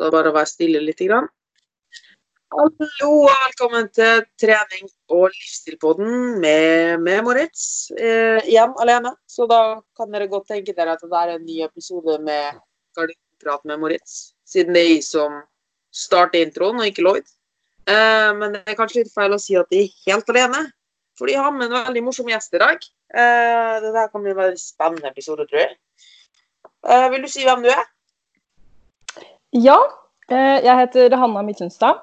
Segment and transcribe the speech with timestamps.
[0.00, 1.02] Da bare å være stille litt.
[1.04, 1.26] Grann.
[2.50, 7.90] Hallo og velkommen til trening og livsstilpodden med, med Moritz.
[7.92, 9.60] Eh, igjen alene, så da
[9.98, 12.62] kan dere godt tenke dere at det er en ny episode med
[12.96, 14.32] Gardinprat med Moritz.
[14.48, 15.36] Siden det er jeg som
[15.92, 17.28] starter introen, og ikke Lloyd.
[17.84, 20.64] Eh, men det er kanskje litt feil å si at de er helt alene,
[21.20, 22.90] for de har med en veldig morsom gjest i dag.
[23.12, 25.76] Eh, det kan bli en veldig spennende episode, tror jeg.
[26.88, 27.84] Eh, vil du si hvem du er?
[29.50, 29.76] Ja,
[30.30, 31.98] eh, jeg heter Hanna Midtundstad.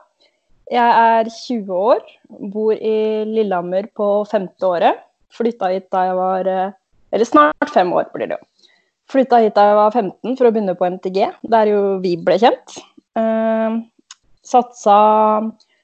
[0.68, 2.02] Jeg er 20 år,
[2.52, 5.00] bor i Lillehammer på femte året.
[5.32, 6.74] Flytta hit da jeg var eh,
[7.16, 8.68] Eller snart fem år blir det jo.
[9.08, 12.36] Flytta hit da jeg var 15 for å begynne på NTG, der jo vi ble
[12.42, 12.76] kjent.
[13.16, 13.80] Uh,
[14.44, 14.98] satsa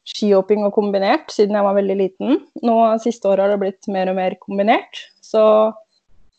[0.04, 2.42] skihopping og kombinert siden jeg var veldig liten.
[2.60, 5.06] Nå siste året har det blitt mer og mer kombinert.
[5.24, 5.40] Så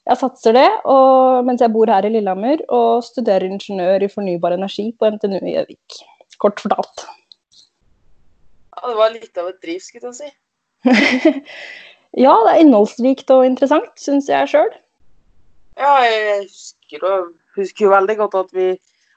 [0.04, 4.56] jeg satser det og, mens jeg bor her i Lillehammer og studerer ingeniør i fornybar
[4.56, 6.00] energi på NTNU i Gjøvik.
[6.42, 7.06] Kort fortalt.
[8.74, 10.32] Ja, det var litt av et driv, skulle jeg si.
[12.24, 14.74] ja, det er innholdsrikt og interessant, syns jeg sjøl.
[15.80, 18.68] Ja, jeg husker, husker, jo veldig godt at vi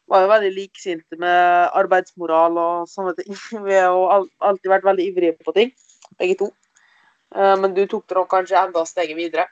[0.08, 3.36] var jo veldig liksinte med arbeidsmoral og sånne ting.
[3.68, 4.08] Vi har jo
[4.40, 5.76] alltid vært veldig ivrige på ting,
[6.16, 6.52] begge to.
[7.36, 9.50] Eh, men du tok det nok kanskje enda steget videre,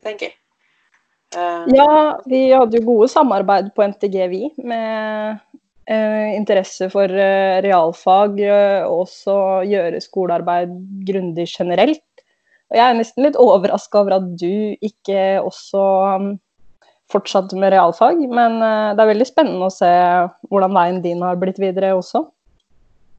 [0.00, 0.38] tenker jeg.
[1.36, 5.36] Eh, ja, vi hadde jo gode samarbeid på NTG, vi, med
[5.90, 8.40] eh, interesse for eh, realfag
[8.88, 9.36] og også
[9.68, 10.72] gjøre skolearbeid
[11.08, 12.04] grundig generelt.
[12.68, 15.84] Og jeg er nesten litt overraska over at du ikke også
[16.20, 16.26] um,
[17.08, 19.88] fortsatte med realfag, men det er veldig spennende å se
[20.50, 22.26] hvordan veien din har blitt videre også.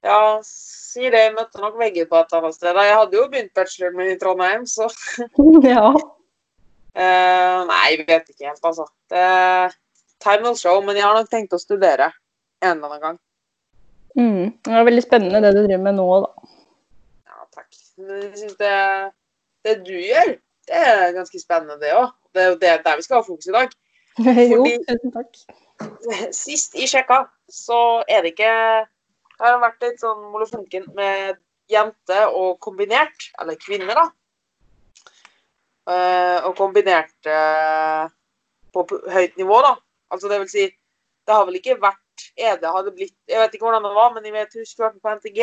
[0.05, 1.17] Ja, si det.
[1.17, 2.77] Jeg møtte nok vegger på et annet sted.
[2.77, 4.85] Jeg hadde jo begynt bacheloren min i Trondheim, så
[5.65, 5.95] Ja.
[6.97, 8.85] Uh, nei, jeg vet ikke helt, altså.
[9.11, 9.23] Det,
[10.23, 12.11] time will show, men jeg har nok tenkt å studere
[12.63, 13.19] en eller annen gang.
[14.17, 14.45] Mm.
[14.65, 16.53] Det er veldig spennende det du driver med nå, da.
[17.29, 17.69] Ja, takk.
[17.99, 18.75] Jeg syns det,
[19.67, 20.33] det, du gjør,
[20.69, 22.11] det er ganske spennende, det òg.
[22.33, 23.75] Det er jo det der vi skal ha fokus i dag.
[24.53, 25.43] jo, tusen takk.
[26.35, 28.49] Sist jeg sjekka, så er det ikke
[29.39, 31.37] Det har vært litt sånn molefonken med
[31.71, 34.09] jente og kombinert, eller kvinne, da.
[35.87, 38.09] Uh, og kombinert uh,
[38.75, 39.73] på høyt nivå, da.
[40.13, 40.65] Altså det vil si,
[41.25, 44.25] det har vel ikke vært ED hadde blitt Jeg vet ikke hvordan det var, men
[44.27, 45.39] jeg vet, husker på NTG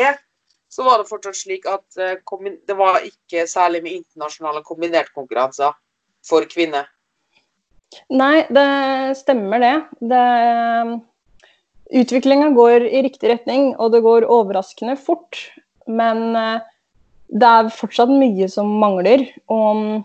[0.69, 5.71] så var det fortsatt slik at det var ikke særlig med internasjonale kombinertkonkurranser
[6.27, 6.89] for kvinner.
[8.11, 8.67] Nei, det
[9.15, 9.71] stemmer det.
[10.11, 10.25] det
[12.03, 15.39] Utviklinga går i riktig retning, og det går overraskende fort.
[15.87, 19.23] Men det er fortsatt mye som mangler.
[19.47, 20.03] Og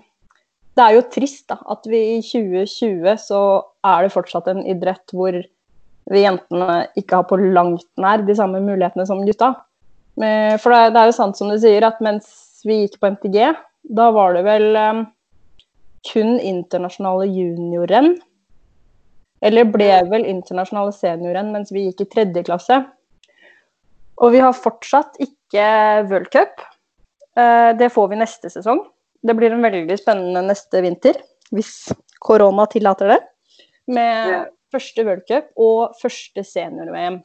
[0.76, 3.40] det er jo trist da, at vi i 2020 så
[3.84, 5.36] er det fortsatt en idrett hvor
[6.10, 9.52] vi jentene ikke har på langt nær de samme mulighetene som gutta.
[10.16, 12.26] For det, er jo sant som du sier, at mens
[12.66, 13.38] vi gikk på MTG,
[13.96, 15.04] da var det vel um,
[16.08, 18.16] kun internasjonale juniorrenn.
[19.42, 22.82] Eller ble vel internasjonale seniorrenn mens vi gikk i tredje klasse.
[24.22, 25.66] Og vi har fortsatt ikke
[26.10, 26.62] World Cup.
[27.38, 28.84] Uh, det får vi neste sesong.
[29.22, 31.20] Det blir en veldig spennende neste vinter,
[31.54, 33.20] hvis korona tillater det.
[33.92, 37.20] Med første World Cup og første senior-VM.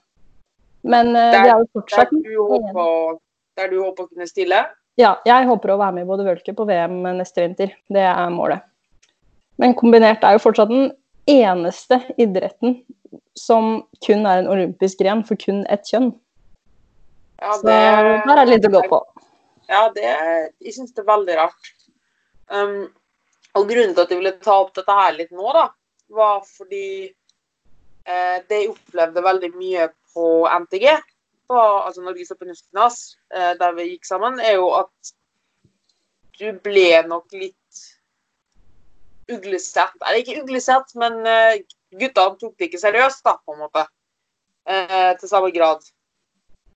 [0.88, 3.18] Men uh, der, vi er jo fortsatt der du, håper,
[3.58, 4.62] der du håper å kunne stille?
[4.98, 7.74] Ja, jeg håper å være med i både World Cup og VM neste vinter.
[7.94, 8.66] Det er målet.
[9.62, 10.92] Men kombinert er jo fortsatt den
[11.28, 12.80] eneste idretten
[13.38, 16.12] som kun er en olympisk gren for kun ett kjønn.
[17.38, 19.02] Ja, det, Så her er det litt å gå på.
[19.68, 20.14] Ja, det,
[20.64, 21.74] jeg syns det er veldig rart.
[22.48, 22.88] Um,
[23.58, 25.68] og grunnen til at jeg ville ta opp dette her litt nå, da,
[26.16, 27.10] var fordi
[28.08, 30.86] Eh, det jeg opplevde veldig mye på NTG,
[31.48, 33.00] på, altså Norges Alpinistgymnas,
[33.36, 35.12] eh, der vi gikk sammen, er jo at
[36.40, 37.82] du ble nok litt
[39.28, 39.98] uglesett.
[40.00, 41.60] Eller ikke uglesett, men eh,
[42.00, 43.84] guttene tok det ikke seriøst, da, på en måte.
[44.68, 45.84] Eh, til samme grad.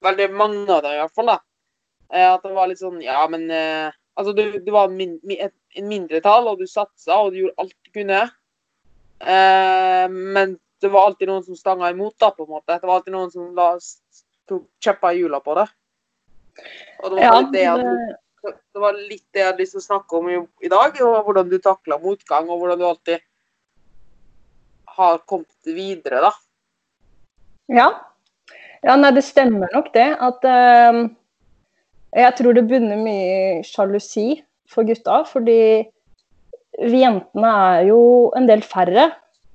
[0.03, 1.31] Veldig mange av dem, i hvert fall.
[1.31, 1.39] da.
[2.11, 5.53] Eh, at det var litt sånn Ja, men eh, Altså, du, du var min, et,
[5.79, 8.21] en mindretall, og du satsa, og du gjorde alt du kunne.
[10.11, 12.73] men det var alltid noen som stanga imot, da, på en måte.
[12.73, 13.67] Det var alltid noen som la,
[14.49, 15.67] tok kjeppa i hjula på det.
[17.03, 19.85] Og det var, ja, det, jeg, det var litt det jeg hadde lyst til å
[19.85, 23.27] snakke om i, i dag, og hvordan du takla motgang, og hvordan du alltid
[24.97, 26.31] har kommet videre, da.
[27.71, 27.87] Ja.
[28.81, 30.09] Ja, nei, det stemmer nok det.
[30.17, 31.05] At uh,
[32.17, 33.25] jeg tror det bunner mye
[33.61, 35.21] i sjalusi for gutta.
[35.29, 35.87] Fordi
[36.81, 38.01] vi jentene er jo
[38.37, 39.09] en del færre.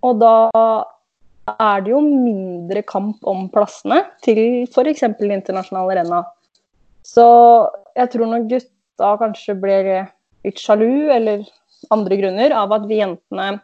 [0.07, 0.35] Og da
[1.53, 5.05] er det jo mindre kamp om plassene til f.eks.
[5.07, 6.23] internasjonale renna.
[7.07, 7.27] Så
[7.97, 9.91] jeg tror nok gutta kanskje blir
[10.47, 11.45] litt sjalu, eller
[11.95, 13.61] andre grunner, av at vi jentene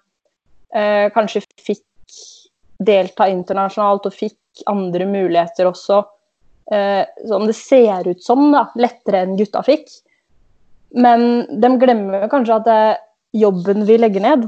[0.74, 1.82] eh, kanskje fikk
[2.82, 6.02] delta internasjonalt og fikk andre muligheter også,
[7.28, 9.90] som det ser ut som, da, lettere enn gutta fikk.
[10.94, 12.82] Men de glemmer kanskje at det,
[13.32, 14.44] jobben vi legger ned,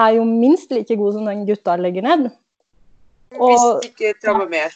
[0.00, 2.28] er jo minst like god som den gutta legger ned.
[3.38, 4.74] Og, Hvis ikke trammer mer.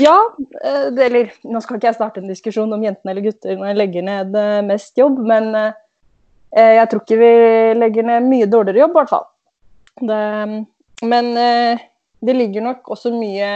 [0.00, 0.16] Ja,
[0.64, 4.04] eh, det, eller nå skal ikke jeg starte en diskusjon om jentene eller jeg legger
[4.04, 7.32] ned eh, mest jobb, men eh, jeg tror ikke vi
[7.78, 9.26] legger ned mye dårligere jobb, i hvert fall.
[9.96, 10.22] Det,
[11.08, 11.28] men
[12.26, 13.48] det ligger nok også mye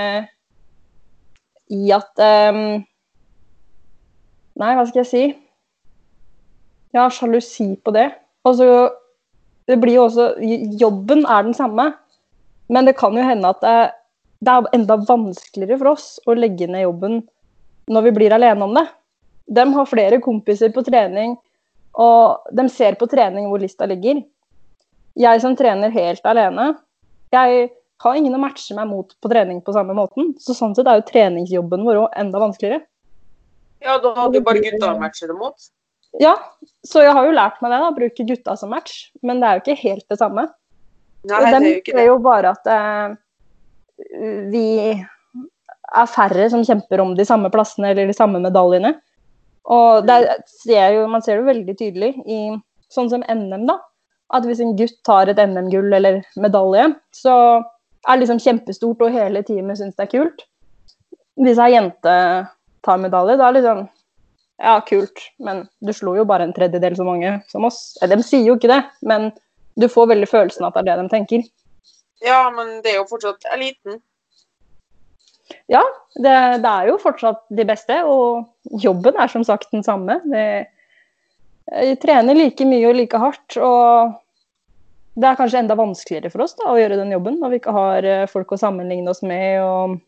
[1.71, 2.23] i at
[2.53, 2.81] um,
[4.61, 5.23] Nei, hva skal jeg si?
[6.91, 8.11] Jeg har sjalusi på det.
[8.45, 8.91] Altså,
[9.71, 10.27] det blir jo også
[10.81, 11.87] Jobben er den samme,
[12.69, 13.77] men det kan jo hende at det,
[14.45, 17.23] det er enda vanskeligere for oss å legge ned jobben
[17.91, 18.85] når vi blir alene om det.
[19.51, 21.39] De har flere kompiser på trening,
[21.99, 24.21] og de ser på trening hvor lista ligger.
[25.19, 26.73] Jeg som trener helt alene,
[27.35, 27.71] jeg
[28.01, 30.33] har ingen å matche meg mot på trening på samme måten.
[30.41, 32.85] Så sånn sett er jo treningsjobben vår òg enda vanskeligere.
[33.81, 35.71] Ja, da hadde jo bare gutta å matche det mot.
[36.21, 36.35] Ja,
[36.87, 39.11] så jeg har jo lært meg det, da, bruke gutta som match.
[39.25, 40.49] Men det er jo ikke helt det samme.
[41.29, 42.01] Nei, det er jo ikke det.
[42.03, 43.17] er jo bare at eh,
[44.51, 48.95] vi er færre som kjemper om de samme plassene eller de samme medaljene.
[49.71, 50.09] Og
[50.49, 52.41] ser jo, man ser det jo veldig tydelig i
[52.91, 53.77] sånn som NM, da.
[54.35, 57.35] At hvis en gutt tar et NM-gull eller medalje, så
[58.09, 60.45] er liksom kjempestort, og hele teamet syns det er kult.
[61.41, 62.17] Hvis ei jente
[62.85, 63.87] tar medalje, da er det liksom
[64.61, 67.95] ja, kult, men du slo jo bare en tredjedel så mange som oss.
[68.01, 69.31] De sier jo ikke det, men
[69.81, 71.45] du får veldig følelsen at det er det de tenker.
[72.25, 74.01] Ja, men det er jo fortsatt eliten.
[75.71, 75.83] Ja,
[76.15, 80.21] det, det er jo fortsatt de beste, og jobben er som sagt den samme.
[80.29, 80.45] Det,
[81.71, 84.19] jeg trener like mye og like hardt, og
[85.21, 87.75] det er kanskje enda vanskeligere for oss da, å gjøre den jobben når vi ikke
[87.77, 89.99] har eh, folk å sammenligne oss med, og,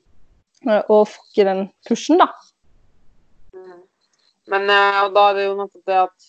[0.87, 2.31] og får ikke den pushen, da.
[4.51, 6.25] Men uh, da er det jo nettopp det at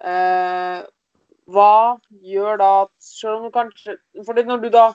[0.00, 0.78] eh,
[1.52, 1.72] Hva
[2.24, 4.86] gjør da at Selv om du kanskje fordi når du da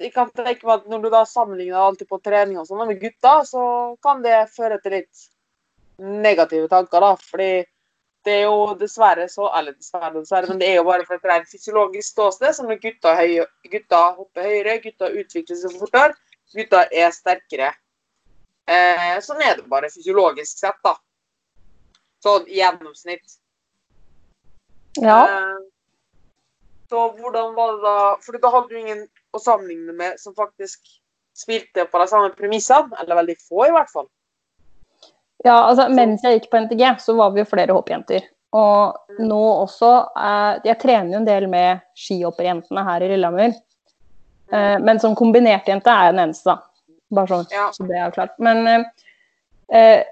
[0.00, 3.00] jeg kan tenke meg at Når du da sammenligner alltid på trening og sånn med
[3.02, 3.64] gutter, så
[4.04, 5.26] kan det føre til litt
[6.00, 7.04] negative tanker.
[7.04, 7.50] da, fordi
[8.24, 11.28] det er jo dessverre så Eller dessverre, dessverre, men det er jo bare for et
[11.30, 12.54] rent fysiologisk ståsted.
[12.56, 13.40] Som når gutta, høy,
[13.72, 16.16] gutta hopper høyere, gutta utvikler seg fortere,
[16.54, 17.72] gutta er sterkere.
[18.70, 20.94] Eh, sånn er det bare fysiologisk sett, da.
[22.22, 23.38] Sånn i gjennomsnitt.
[25.00, 25.22] Ja.
[25.24, 25.58] Eh,
[26.90, 30.88] så hvordan var det da For da hadde du ingen å sammenligne med som faktisk
[31.38, 32.92] spilte på de samme premissene.
[33.00, 34.10] Eller veldig få, i hvert fall.
[35.44, 38.26] Ja, altså mens jeg gikk på NTG, så var vi jo flere hoppjenter.
[38.56, 39.26] Og mm.
[39.30, 39.90] nå også
[40.66, 43.54] Jeg trener jo en del med skihopperjentene her i Lillehammer.
[44.50, 44.56] Mm.
[44.58, 46.96] Eh, men som kombinert-jente er jeg den eneste, da.
[47.10, 47.68] Bare sånn, ja.
[47.74, 48.34] så det er klart.
[48.42, 48.84] Men eh,
[49.78, 50.02] eh,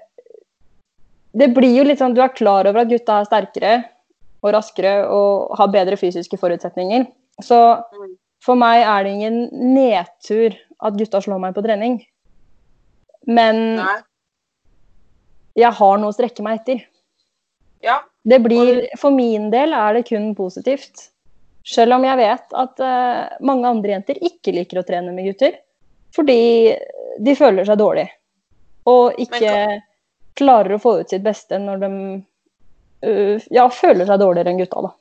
[1.39, 3.73] det blir jo litt sånn Du er klar over at gutta er sterkere
[4.39, 7.05] og raskere og har bedre fysiske forutsetninger.
[7.43, 8.13] Så mm.
[8.43, 9.41] for meg er det ingen
[9.75, 11.99] nedtur at gutta slår meg på trening.
[13.27, 13.97] Men Nei.
[15.59, 16.83] Jeg har noe å strekke meg etter.
[17.85, 18.01] Ja.
[18.23, 21.09] Det blir, for min del er det kun positivt.
[21.67, 25.59] Selv om jeg vet at uh, mange andre jenter ikke liker å trene med gutter.
[26.15, 26.39] Fordi
[27.21, 28.07] de føler seg dårlig.
[28.89, 29.83] Og ikke kan...
[30.39, 31.91] klarer å få ut sitt beste når de
[33.05, 34.95] uh, ja, føler seg dårligere enn gutta, da.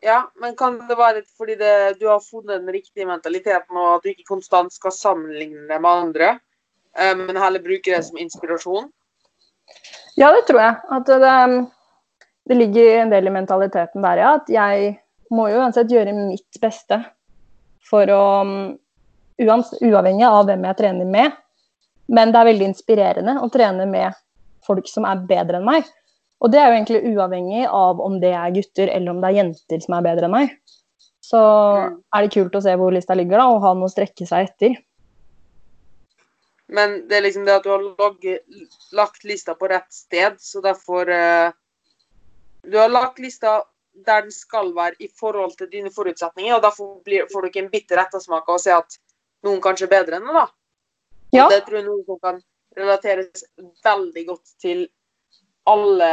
[0.00, 4.06] Ja, men kan det være fordi det, du har funnet den riktige mentaliteten, og at
[4.06, 6.30] du ikke konstant skal sammenligne det med andre,
[6.96, 8.88] uh, men heller bruke det som inspirasjon?
[10.18, 10.76] Ja, det tror jeg.
[10.96, 11.36] At det,
[12.50, 14.34] det ligger en del i mentaliteten der, ja.
[14.40, 14.94] At jeg
[15.30, 17.00] må jo uansett gjøre mitt beste
[17.90, 18.24] for å
[19.40, 21.38] uavhengig av hvem jeg trener med.
[22.10, 24.18] Men det er veldig inspirerende å trene med
[24.66, 25.86] folk som er bedre enn meg.
[26.40, 29.38] Og det er jo egentlig uavhengig av om det er gutter eller om det er
[29.42, 30.54] jenter som er bedre enn meg.
[31.24, 31.98] Så mm.
[32.16, 34.48] er det kult å se hvor lista ligger, da, og ha noe å strekke seg
[34.48, 34.78] etter.
[36.70, 38.44] Men det er liksom det at du har logget,
[38.94, 41.50] lagt lista på rett sted, så derfor uh,
[42.62, 43.62] Du har lagt lista
[44.06, 47.62] der den skal være i forhold til dine forutsetninger, og derfor blir, får du ikke
[47.64, 48.96] en bitter ettersmak av å se at
[49.44, 50.46] noen kanskje er bedre enn deg, da.
[51.34, 51.48] Ja.
[51.50, 52.38] Det tror jeg noen som kan
[52.78, 53.44] relateres
[53.84, 54.86] veldig godt til
[55.68, 56.10] alle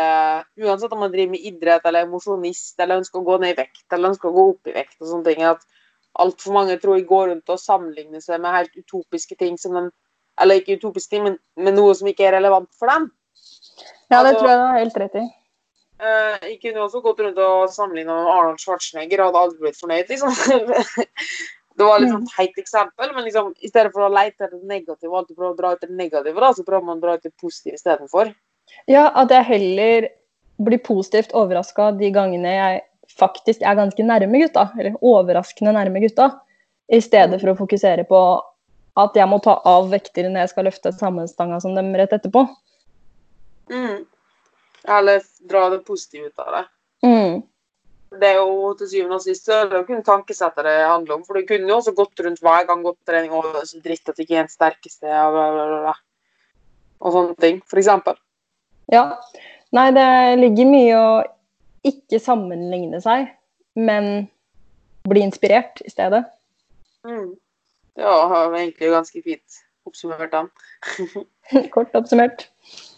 [0.59, 3.59] Uansett om man driver med idrett eller er mosjonist eller ønsker å gå ned i
[3.61, 5.45] vekt eller ønsker å gå opp i vekt og sånne ting.
[5.47, 5.63] At
[6.19, 9.85] altfor mange tror jeg går rundt og sammenligner seg med helt utopiske ting som de
[10.41, 13.09] Eller ikke utopiske ting, men med noe som ikke er relevant for dem.
[14.11, 15.25] Ja, det Altså- tror jeg du har helt rett i.
[15.97, 20.11] Uh, jeg kunne også gått rundt og sammenligna med Arnold Schwarzenegger hadde aldri blitt fornøyd,
[20.11, 20.29] liksom.
[21.77, 24.69] det var litt sånn teit eksempel, men liksom, i stedet for å lete etter det
[24.69, 27.15] negative og alltid prøve å dra ut det negative, da, så prøver man å dra
[27.17, 28.29] ut det positive istedenfor.
[28.85, 30.07] Ja, at jeg heller
[30.67, 32.81] blir positivt overraska de gangene jeg
[33.17, 36.31] faktisk er ganske nærme gutta, eller overraskende nærme gutta,
[36.93, 38.21] i stedet for å fokusere på
[38.97, 42.45] at jeg må ta av vekter når jeg skal løfte sammenstanga som dem rett etterpå.
[43.69, 44.05] Mm.
[44.97, 46.63] Eller dra det positive ut av det.
[47.05, 47.41] Mm.
[48.17, 51.17] Det er jo til syvende og sist det er det jo kun tankesettet det handler
[51.17, 51.25] om.
[51.27, 54.09] For du kunne jo også gått rundt hver gang gått på trening og så dritt
[54.09, 55.95] at du ikke er den sterkeste, og bla, bla, bla.
[57.03, 58.17] Og sånne ting, for eksempel.
[58.91, 59.09] Ja.
[59.75, 60.07] Nei, det
[60.39, 61.09] ligger mye å
[61.87, 63.27] ikke sammenligne seg,
[63.77, 64.29] men
[65.07, 66.23] bli inspirert i stedet.
[67.07, 67.35] Mm.
[67.97, 70.43] Ja, var egentlig ganske fint oppsummert da.
[71.73, 72.47] Kort oppsummert.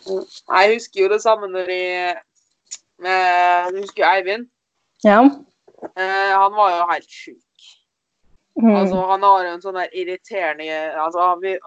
[0.10, 0.24] Mm.
[0.56, 2.16] Jeg husker jo det samme når jeg
[3.00, 4.50] med, Du husker Eivind?
[5.06, 5.22] Ja.
[5.96, 7.46] Eh, han var jo helt sjuk.
[8.60, 8.74] Mm.
[8.76, 10.66] Altså, han har jo en sånn der irriterende
[11.00, 11.60] altså, han, vi-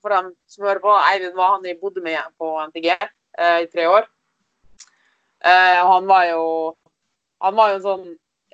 [0.00, 3.68] For dem som hører på, Eivind var han jeg bodde med på NTG eh, i
[3.68, 4.08] tre år.
[5.44, 6.46] Eh, han var jo
[7.42, 8.06] Han var jo en sånn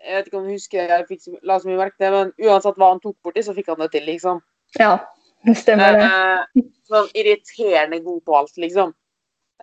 [0.05, 2.77] Jeg vet ikke om du husker jeg fikk la så mye merke til men uansett
[2.81, 4.43] hva han tok borti, så fikk han det til, liksom.
[4.81, 4.99] Ja,
[5.47, 6.05] det stemmer det.
[6.05, 8.93] Eh, sånn irriterende god på alt, liksom.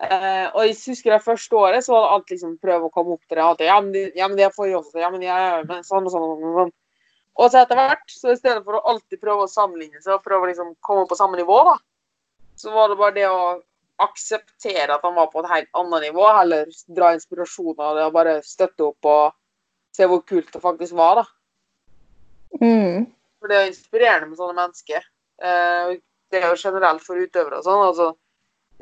[0.01, 3.15] Eh, og jeg husker det første året, så var det alt liksom prøve å komme
[3.17, 3.45] opp til det.
[3.45, 4.97] Alltid, ja, men de, ja, men de er for også.
[5.03, 6.25] Ja, men de er men sånn og sånn.
[6.25, 6.77] Og sånn, og sånn.
[7.39, 10.25] Og så etter hvert, så i stedet for å alltid prøve å sammenligne seg og
[10.25, 11.77] prøve å liksom komme på samme nivå, da,
[12.59, 13.43] så var det bare det å
[14.01, 18.15] akseptere at han var på et helt annet nivå, heller dra inspirasjon av det og
[18.17, 19.37] bare støtte opp og
[19.95, 21.25] se hvor kult det faktisk var, da.
[22.61, 23.07] Mm.
[23.39, 25.05] For det er inspirerende med sånne mennesker.
[25.41, 25.93] Eh,
[26.31, 27.85] det er jo generelt for utøvere og sånn.
[27.89, 28.09] Altså,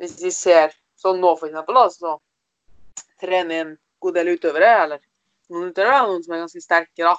[0.00, 5.02] hvis de ser sånn nå, for eksempel, da, så trener en god del utøvere, eller
[5.50, 7.16] noen utøvere, noen som er ganske sterke, da.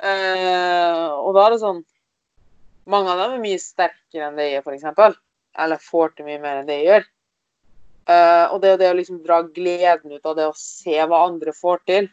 [0.00, 1.82] Eh, og da er det sånn
[2.90, 5.12] Mange av dem er mye sterkere enn det jeg er, eksempel.
[5.62, 7.04] Eller får til mye mer enn det jeg gjør.
[8.10, 11.20] Eh, og det er det å liksom dra gleden ut av det å se hva
[11.28, 12.08] andre får til,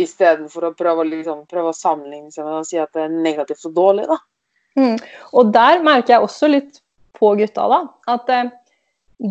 [0.00, 3.66] istedenfor å prøve, liksom, prøve å sammenligne seg med og si at det er negativt
[3.68, 4.18] og dårlig, da.
[4.80, 4.96] Mm.
[5.36, 6.80] Og der merker jeg også litt
[7.18, 7.80] på gutta, da,
[8.14, 8.52] at eh,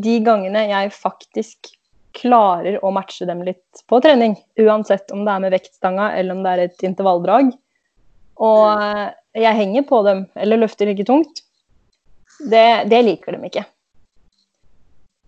[0.06, 1.72] de gangene jeg faktisk
[2.16, 6.44] klarer å matche dem litt på trening, uansett om det er med vektstanga eller om
[6.44, 7.54] det er et intervalldrag,
[8.42, 9.08] og eh,
[9.42, 11.42] jeg henger på dem eller løfter like tungt,
[12.52, 13.66] det, det liker de ikke.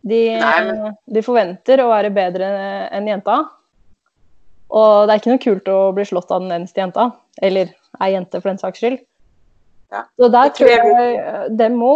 [0.03, 2.47] De, Nei, men- de forventer å være bedre
[2.91, 3.43] enn jenta.
[4.73, 7.09] Og det er ikke noe kult å bli slått av den eneste jenta.
[7.41, 9.03] Eller ei jente, for den saks skyld.
[9.93, 10.05] Ja.
[10.17, 11.91] Så der tror jeg eh, det må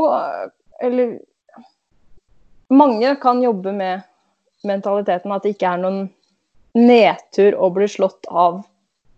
[0.85, 1.15] Eller
[2.69, 4.03] mange kan jobbe med
[4.67, 6.01] mentaliteten at det ikke er noen
[6.77, 8.59] nedtur å bli slått av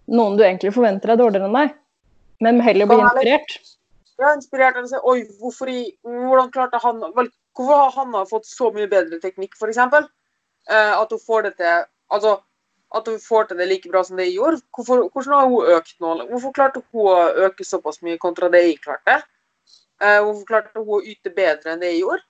[0.09, 1.73] noen du egentlig forventer er dårligere enn deg,
[2.45, 3.55] men heller bli inspirert.
[4.19, 7.95] Ja, er inspirert av å si Oi, hvorfor i, hvordan klarte han vel, Hvorfor har
[7.97, 9.79] Hanna fått så mye bedre teknikk, f.eks.?
[10.69, 12.37] Uh, at hun får det til Altså,
[12.95, 14.61] at hun får til det like bra som det jeg gjorde.
[14.75, 16.13] Hvorfor, hvordan har hun økt nå?
[16.31, 19.19] Hvorfor klarte hun å øke såpass mye kontra det jeg klarte?
[20.01, 22.25] Uh, hvorfor klarte hun å yte bedre enn det jeg gjorde?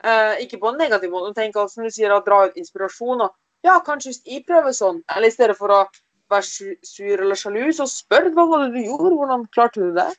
[0.00, 1.34] Uh, ikke på en negativ måte.
[1.36, 3.22] Tenk altså, som du sier, å dra ut inspirasjon.
[3.28, 5.84] Og, ja, kanskje hvis jeg prøver sånn, eller i stedet for å
[6.32, 10.10] være sur eller sjalu, så spør hva var det du gjorde, hvordan klarte du det?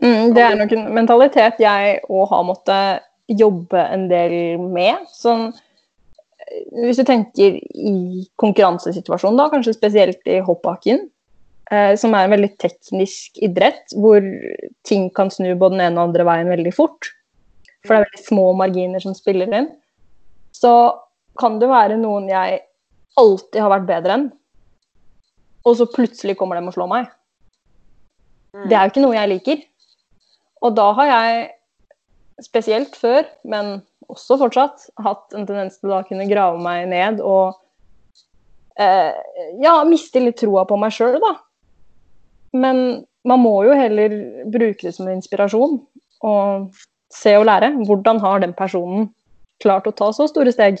[0.00, 5.08] Mm, det er nok en mentalitet jeg òg har måttet jobbe en del med.
[5.12, 5.50] Sånn,
[6.84, 11.04] hvis du tenker i konkurransesituasjonen, da, kanskje spesielt i hoppbakken,
[11.70, 14.24] eh, som er en veldig teknisk idrett, hvor
[14.86, 17.12] ting kan snu både den ene og andre veien veldig fort.
[17.84, 19.70] For det er veldig små marginer som spiller inn.
[20.56, 20.72] Så
[21.40, 22.60] kan det være noen jeg
[23.20, 24.28] alltid har vært bedre enn,
[25.68, 27.08] og så plutselig kommer de og slår meg.
[28.66, 29.62] Det er jo ikke noe jeg liker.
[30.66, 31.48] Og da har jeg,
[32.40, 37.58] spesielt før, men også fortsatt, hatt en tendens til å kunne grave meg ned og
[38.80, 39.14] eh,
[39.62, 41.36] ja, miste litt troa på meg sjøl, da.
[42.56, 44.14] Men man må jo heller
[44.50, 45.78] bruke det som en inspirasjon
[46.26, 46.70] og
[47.14, 47.72] se og lære.
[47.86, 49.10] Hvordan har den personen
[49.62, 50.80] klart å ta så store steg?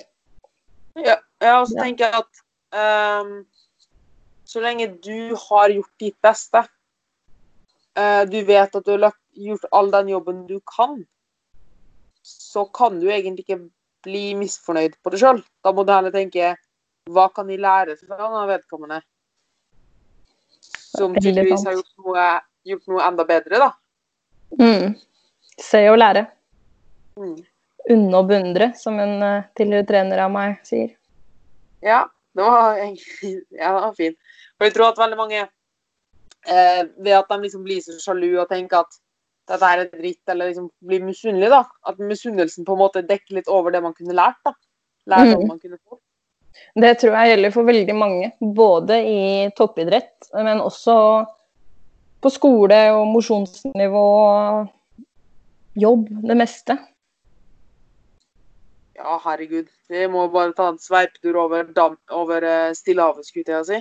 [0.98, 3.32] Ja, ja og så tenker jeg at um,
[4.48, 6.64] så lenge du har gjort ditt beste,
[7.98, 11.02] uh, du vet at du har gjort all den jobben du kan,
[12.50, 13.60] så kan du egentlig ikke
[14.04, 15.40] bli misfornøyd på det sjøl.
[15.62, 16.54] Da må du heller tenke
[17.10, 19.00] hva kan de lære fra denne vedkommende?
[20.90, 22.24] Som tydeligvis har gjort noe,
[22.66, 23.70] gjort noe enda bedre, da.
[24.58, 24.96] Mm.
[25.60, 26.24] Se og lære.
[27.20, 27.36] Mm.
[27.94, 30.90] Unne og beundre, som en eh, tidligere trener av meg sier.
[31.84, 32.02] Ja,
[32.36, 34.18] det var, egentlig- ja, det var fint.
[34.58, 38.50] Og jeg tror at veldig mange eh, ved at de liksom blir så sjalu og
[38.50, 39.00] tenker at
[39.50, 41.50] dette er er dritt, eller liksom bli misunnelig.
[41.50, 41.64] da.
[41.90, 44.54] At misunnelsen på en måte dekker litt over det man kunne lært, da.
[45.10, 45.48] Lært Mm.
[45.48, 45.98] man kunne få.
[46.76, 51.26] Det tror jeg gjelder for veldig mange, både i toppidrett, men også
[52.20, 54.06] på skole og mosjonsnivå,
[55.76, 56.76] jobb, det meste.
[58.96, 59.68] Ja, herregud.
[59.88, 63.78] Vi må bare ta en sveiptur over, dam, over eh, Stillehavet, skulle jeg si.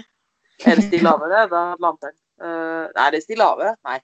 [0.66, 1.42] Er det Stillehavet, det?
[1.52, 2.16] Er Atlanteren.
[2.40, 3.76] Eh, er det Stillehavet.
[3.84, 4.00] Nei.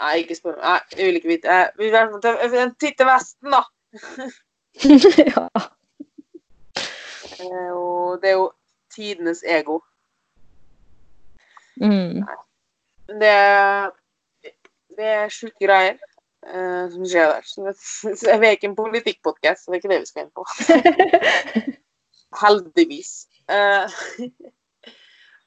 [0.00, 0.56] Nei, ikke spør.
[0.58, 1.58] Nei, jeg vil ikke vite.
[1.78, 3.62] Vi vil til- En titt til Vesten, da.
[5.30, 5.48] ja.
[7.44, 8.52] Jo, det er jo
[8.94, 9.80] tidenes ego.
[11.76, 12.24] Mm.
[13.20, 13.36] Det,
[14.96, 15.96] det er sjuke greier
[16.46, 17.42] eh, som skjer der.
[17.46, 17.74] Så det,
[18.20, 20.46] så vi er ikke en politikkpodkast, så det er ikke det vi skal inn på.
[22.42, 23.12] Heldigvis.
[23.50, 23.98] Eh,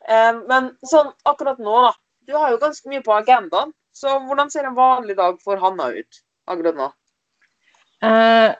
[0.08, 1.96] eh, men sånn akkurat nå, da.
[2.28, 3.72] Du har jo ganske mye på agendaen.
[3.98, 6.88] Så hvordan ser en vanlig dag for Hanna ut akkurat nå?
[8.06, 8.52] Eh,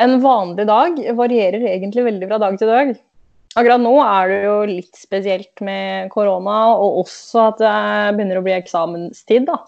[0.00, 2.94] en vanlig dag varierer egentlig veldig fra dag til dag.
[3.58, 7.74] Akkurat nå er det jo litt spesielt med korona, og også at det
[8.16, 9.58] begynner å bli eksamenstid, da.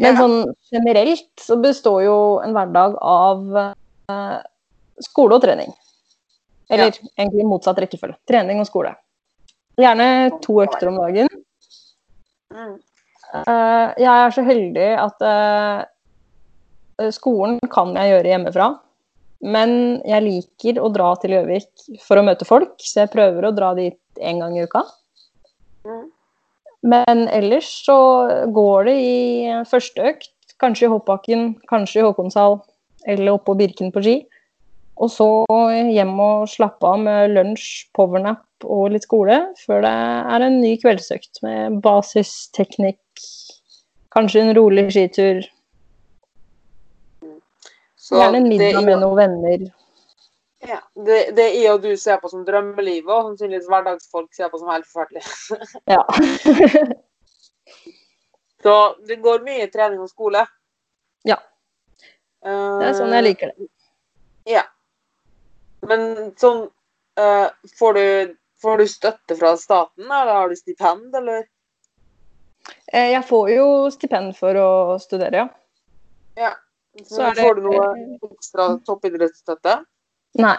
[0.00, 0.20] Men Ja.
[0.20, 4.42] sånn generelt så består jo en hverdag av eh,
[5.00, 5.74] skole og trening.
[6.70, 8.16] Eller egentlig motsatt rekkefølge.
[8.28, 8.94] Trening og skole.
[9.80, 11.28] Gjerne to økter om dagen.
[12.52, 12.78] Mm.
[13.30, 18.70] Eh, jeg er så heldig at eh, skolen kan jeg gjøre hjemmefra.
[19.40, 19.70] Men
[20.04, 23.70] jeg liker å dra til Gjøvik for å møte folk, så jeg prøver å dra
[23.78, 24.82] dit én gang i uka.
[25.86, 26.10] Mm.
[26.90, 27.96] Men ellers så
[28.52, 32.58] går det i første økt, kanskje i hoppbakken, kanskje i Håkonshall,
[33.08, 34.16] eller oppå Birken på ski.
[35.00, 35.26] Og så
[35.88, 39.92] hjem og slappe av med lunsj, powernap og litt skole, før det
[40.36, 43.00] er en ny kveldsøkt med basisteknikk,
[44.14, 45.44] kanskje en rolig skitur,
[47.96, 49.68] Så gjerne en middag med noen venner.
[50.60, 54.60] Ja, det, det jeg og du ser på som drømmelivet, og sannsynligvis hverdagsfolk ser på
[54.60, 55.24] som helt forferdelig.
[55.94, 56.02] Ja.
[58.60, 58.74] Så
[59.08, 60.42] det går mye trening og skole.
[61.24, 61.38] Ja.
[62.44, 63.70] Det er sånn jeg liker det.
[64.48, 64.66] Ja.
[65.88, 66.66] Men sånn
[67.20, 71.46] uh, får, du, får du støtte fra staten, eller har du stipend, eller?
[72.92, 75.48] Eh, Jeg får jo stipend for å studere, ja.
[76.36, 76.52] Ja.
[77.04, 77.88] Så Men er det- får du noe
[78.32, 79.84] ekstra toppidrettsstøtte?
[80.38, 80.56] Nei.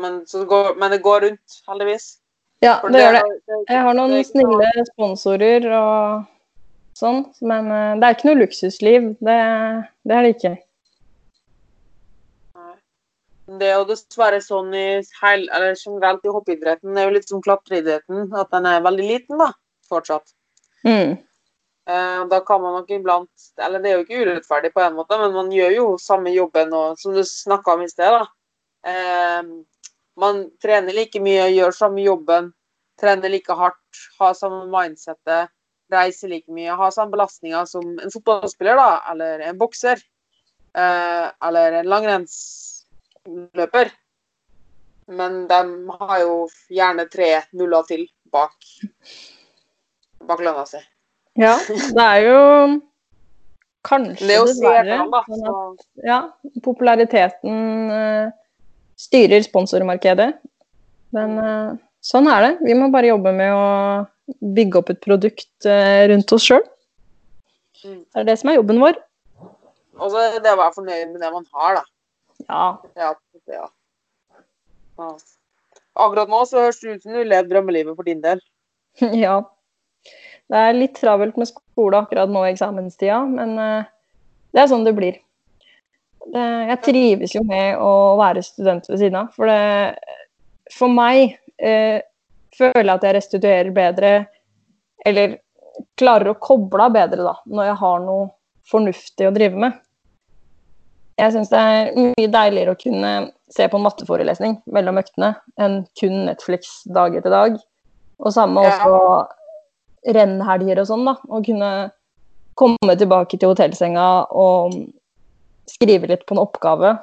[0.00, 2.18] Men, så det går, men det går rundt, heldigvis.
[2.62, 3.56] Ja, det, det gjør det.
[3.68, 6.28] Jeg har noen snille sponsorer og
[6.96, 9.08] sånn, men eh, det er ikke noe luksusliv.
[9.18, 9.38] Det,
[10.06, 10.52] det er det ikke.
[13.62, 14.86] Det jo dessverre sånn i
[15.20, 19.04] heil, eller generelt i hoppidretten, det er jo litt som klatreidretten, at den er veldig
[19.06, 19.52] liten da,
[19.90, 20.32] fortsatt.
[20.86, 21.12] Mm.
[21.86, 25.18] Eh, da kan man nok iblant Eller det er jo ikke urettferdig på en måte,
[25.18, 28.26] men man gjør jo samme jobben og som du snakka om i sted, da.
[28.90, 29.42] Eh,
[30.22, 32.50] man trener like mye, gjør samme jobben,
[33.00, 35.52] trener like hardt, har samme mindsettet,
[35.92, 40.02] reiser like mye, har samme belastninger som en fotballspiller, da, eller en bokser.
[40.74, 41.88] Eh, eller en
[43.26, 43.90] langrennsløper.
[45.08, 45.60] Men de
[46.00, 48.54] har jo gjerne tre nuller til bak,
[50.26, 50.78] bak lønna si.
[51.38, 52.80] Ja, det er jo
[53.82, 56.18] kanskje Det er jo dessverre sånn at ja,
[56.62, 58.32] populariteten uh,
[58.96, 60.30] styrer sponsormarkedet.
[61.12, 61.72] Men uh,
[62.04, 62.52] sånn er det.
[62.68, 66.62] Vi må bare jobbe med å bygge opp et produkt uh, rundt oss sjøl.
[67.82, 68.04] Mm.
[68.06, 69.00] Det er det som er jobben vår.
[69.98, 71.91] og så det å være fornøyd med det man har, da.
[72.48, 72.82] Ja.
[72.98, 73.14] Ja,
[73.50, 73.66] ja.
[74.98, 75.10] Ja.
[75.92, 78.40] Akkurat nå så høres det ut som du lever drømmelivet for din del.
[79.24, 79.40] ja.
[80.52, 83.90] Det er litt travelt med skole akkurat nå i eksamenstida, men eh,
[84.52, 85.20] det er sånn det blir.
[86.32, 89.30] Det, jeg trives jo med å være student ved siden av.
[89.36, 90.18] For, det,
[90.74, 92.02] for meg eh,
[92.56, 94.12] føler jeg at jeg restituerer bedre,
[95.08, 95.38] eller
[95.98, 98.28] klarer å koble av bedre, da, når jeg har noe
[98.68, 99.80] fornuftig å drive med.
[101.20, 103.10] Jeg syns det er mye deiligere å kunne
[103.52, 107.58] se på en matteforelesning mellom øktene enn kun Netflix dag etter dag.
[108.22, 108.78] Og samme Ja.
[108.78, 111.16] også rennhelger og sånn, da.
[111.28, 111.92] Å kunne
[112.58, 114.72] komme tilbake til hotellsenga og
[115.68, 116.98] skrive litt på en oppgave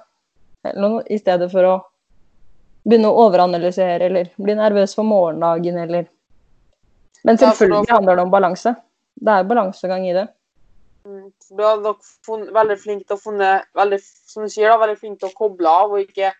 [0.65, 1.76] eller noe, i stedet for å
[2.86, 6.08] begynne å overanalysere eller bli nervøs for morgendagen eller
[7.26, 8.72] Men selvfølgelig handler det om balanse.
[9.19, 10.28] Det er balansegang i det.
[11.50, 15.00] Du er nok funnet, veldig flink til å funne, veldig, som du sier da, veldig
[15.00, 16.34] flink til å koble av og ikke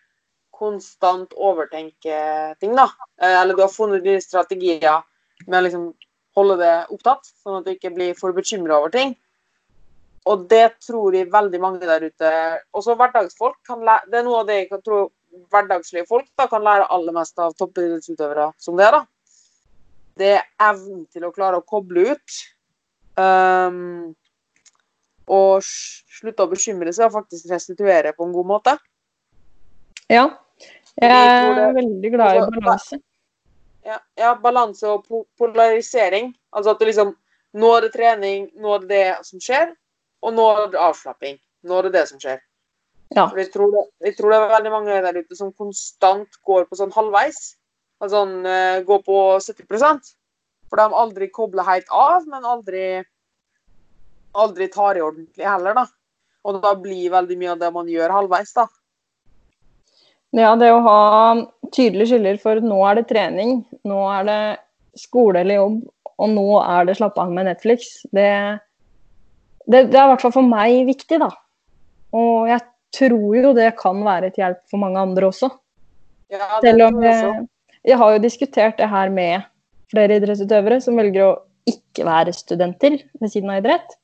[0.60, 2.20] konstant overtenke
[2.60, 2.76] ting.
[2.76, 2.88] da.
[3.20, 5.02] Eh, Eller du har funnet de strategier
[5.46, 5.86] med å liksom
[6.36, 9.16] holde det opptatt, sånn at du ikke blir for bekymra over ting.
[10.28, 12.32] Og det tror jeg veldig mange der ute,
[12.76, 15.00] også hverdagsfolk, kan lære, det er noe av det jeg kan tro
[15.50, 18.98] hverdagslige folk da, kan lære aller mest av toppidrettsutøvere som det er.
[18.98, 19.04] da.
[20.20, 22.40] Det er evnen til å klare å koble ut.
[23.16, 24.12] Um,
[25.30, 28.74] og slutte å bekymre seg og faktisk restituere på en god måte.
[30.10, 30.26] Ja.
[31.00, 33.00] Jeg er veldig glad i Altså, balanse.
[33.86, 36.34] Ja, ja balanse og polarisering.
[36.52, 37.16] Altså at du liksom
[37.50, 39.72] Nå er det trening, nå er det det som skjer,
[40.22, 41.40] og nå er det avslapping.
[41.66, 42.38] Nå er det det som skjer.
[43.16, 43.24] Ja.
[43.34, 46.78] Jeg tror, det, jeg tror det er veldig mange der ute som konstant går på
[46.78, 47.56] sånn halvveis.
[47.98, 50.12] Altså sånn, eh, går på 70%
[50.70, 52.84] For de aldri kobler helt av, men aldri,
[54.32, 55.86] aldri tar i ordentlig heller, da.
[56.46, 58.66] Og da blir veldig mye av det man gjør, halvveis, da.
[60.36, 60.98] Ja, det å ha
[61.74, 64.40] tydelige skiller for nå er det trening, nå er det
[64.98, 65.78] skole eller jobb,
[66.20, 68.30] og nå er det slappe av med Netflix, det,
[69.66, 71.32] det, det er i hvert fall for meg viktig, da.
[72.14, 72.62] Og jeg
[72.94, 75.50] tror jo det kan være til hjelp for mange andre også.
[76.30, 77.48] Ja, det Selv om jeg
[77.86, 79.46] jeg har jo diskutert det her med
[79.90, 81.38] flere idrettsutøvere som velger å
[81.68, 83.96] ikke være studenter ved siden av idrett.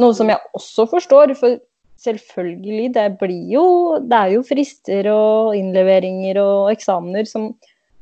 [0.00, 1.58] Noe som jeg også forstår, for
[2.02, 3.66] selvfølgelig, det blir jo
[4.02, 7.52] Det er jo frister og innleveringer og eksamener som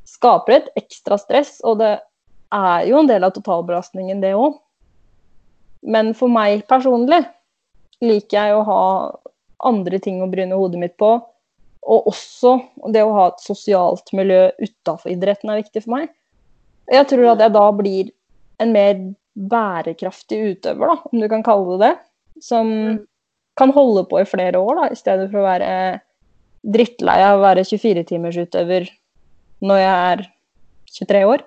[0.09, 1.95] skaper et ekstra stress, og det
[2.53, 4.59] er jo en del av totalbelastningen, det òg.
[5.83, 7.23] Men for meg personlig
[8.03, 8.83] liker jeg å ha
[9.69, 11.15] andre ting å bryne hodet mitt på.
[11.83, 12.57] Og også
[12.95, 16.13] det å ha et sosialt miljø utafor idretten er viktig for meg.
[16.93, 18.13] Jeg tror at jeg da blir
[18.63, 19.01] en mer
[19.37, 21.93] bærekraftig utøver, da, om du kan kalle det det.
[22.43, 23.07] Som Mm.
[23.57, 26.01] kan holde på i flere år, da, i stedet for å være
[26.65, 28.89] drittlei av å være 24-timersutøver
[29.63, 30.23] når jeg er
[30.93, 31.45] 23 år.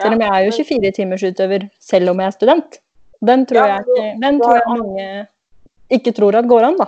[0.00, 2.80] Selv om jeg er jo 24-timersutøver selv om jeg er student.
[3.24, 5.28] Den tror, jeg, ikke, den tror jeg mange
[5.96, 6.86] ikke tror at går an, da.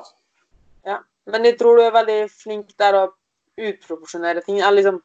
[0.85, 0.99] Ja.
[1.27, 3.05] Men jeg tror du er veldig flink der å
[3.59, 4.61] utproporsjonere ting.
[4.61, 5.01] Liksom,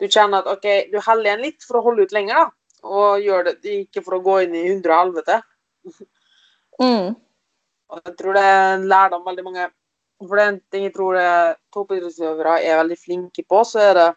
[0.00, 2.50] du kjenner at OK, du holder igjen litt for å holde ut lenger, da.
[2.84, 5.38] Og gjør det ikke for å gå inn i hundre helvete.
[6.80, 7.14] Mm.
[7.92, 9.66] Og jeg tror det er en lærdom veldig mange
[10.24, 11.18] For det er en ting jeg tror
[11.74, 14.08] toppidrettsutøvere er veldig flinke på, så er det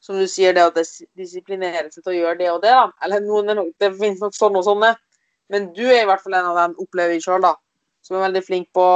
[0.00, 2.74] som du sier, det dis disiplinere seg til å gjøre det og det.
[2.74, 2.86] da.
[3.04, 4.92] Eller noen er nok, Det finnes nok sånne og sånne.
[5.48, 7.46] Men du er i hvert fall en av dem, opplever jeg sjøl,
[8.04, 8.86] som er veldig flink på,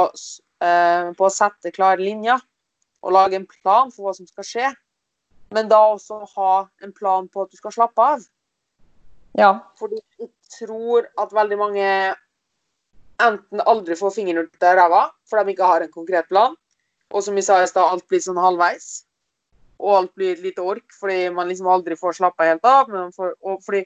[0.61, 2.39] eh, på å sette klare linjer
[3.03, 4.69] og lage en plan for hva som skal skje.
[5.51, 8.23] Men da også ha en plan på at du skal slappe av.
[9.37, 9.53] Ja.
[9.79, 11.87] Fordi jeg tror at veldig mange
[13.23, 16.55] enten aldri får fingeren ut av ræva, for de ikke har en konkret plan.
[17.13, 19.03] Og som vi sa i stad, alt blir sånn halvveis.
[19.81, 22.89] Og alt blir et lite ork fordi man liksom aldri får slappa helt av.
[23.15, 23.83] Får, og fordi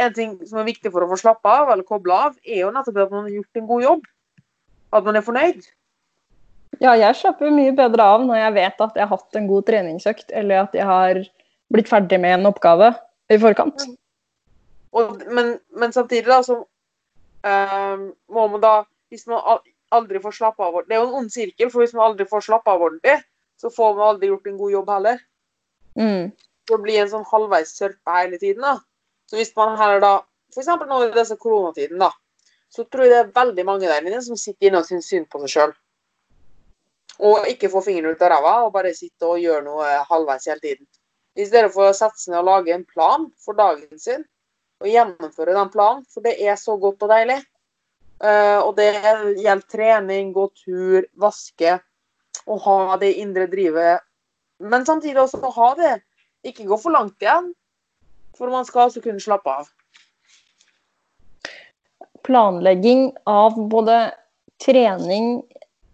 [0.00, 2.72] en ting som er viktig for å få slappe av, eller koble av, er jo
[2.74, 4.06] nettopp at man har gjort en god jobb.
[4.94, 5.66] At man er fornøyd.
[6.82, 9.66] Ja, jeg slapper mye bedre av når jeg vet at jeg har hatt en god
[9.68, 11.20] treningsøkt, eller at jeg har
[11.74, 12.90] blitt ferdig med en oppgave
[13.30, 13.86] i forkant.
[14.94, 18.74] Og, men, men samtidig da, så um, må man da
[19.10, 19.60] Hvis man
[19.94, 22.46] aldri får slappe av Det er jo en ond sirkel, for hvis man aldri får
[22.46, 23.18] slappe av ordentlig,
[23.60, 25.20] så får man aldri gjort en god jobb heller.
[25.94, 26.32] Mm.
[26.66, 28.64] Det blir en sånn halvveis sørpe hele tiden.
[28.64, 28.78] da.
[29.30, 30.14] Så hvis man heller da
[30.54, 30.68] F.eks.
[30.88, 32.10] nå i disse koronatiden, da,
[32.70, 35.26] så tror jeg det er veldig mange der inne som sitter inne og syns synd
[35.30, 35.72] på seg sjøl.
[37.30, 40.62] Og ikke får fingeren ut av ræva og bare sitter og gjør noe halvveis hele
[40.62, 40.86] tiden.
[41.38, 44.26] I stedet for å sette seg ned og lage en plan for dagen sin,
[44.82, 47.38] og gjennomføre den planen, for det er så godt og deilig.
[48.24, 51.78] Eh, og det gjelder trening, gå tur, vaske,
[52.44, 54.04] og ha det indre drivet.
[54.60, 55.94] Men samtidig også ha det.
[56.44, 57.52] Ikke gå for langt igjen,
[58.36, 59.70] for man skal altså kunne slappe av.
[62.24, 63.98] Planlegging av både
[64.62, 65.42] trening,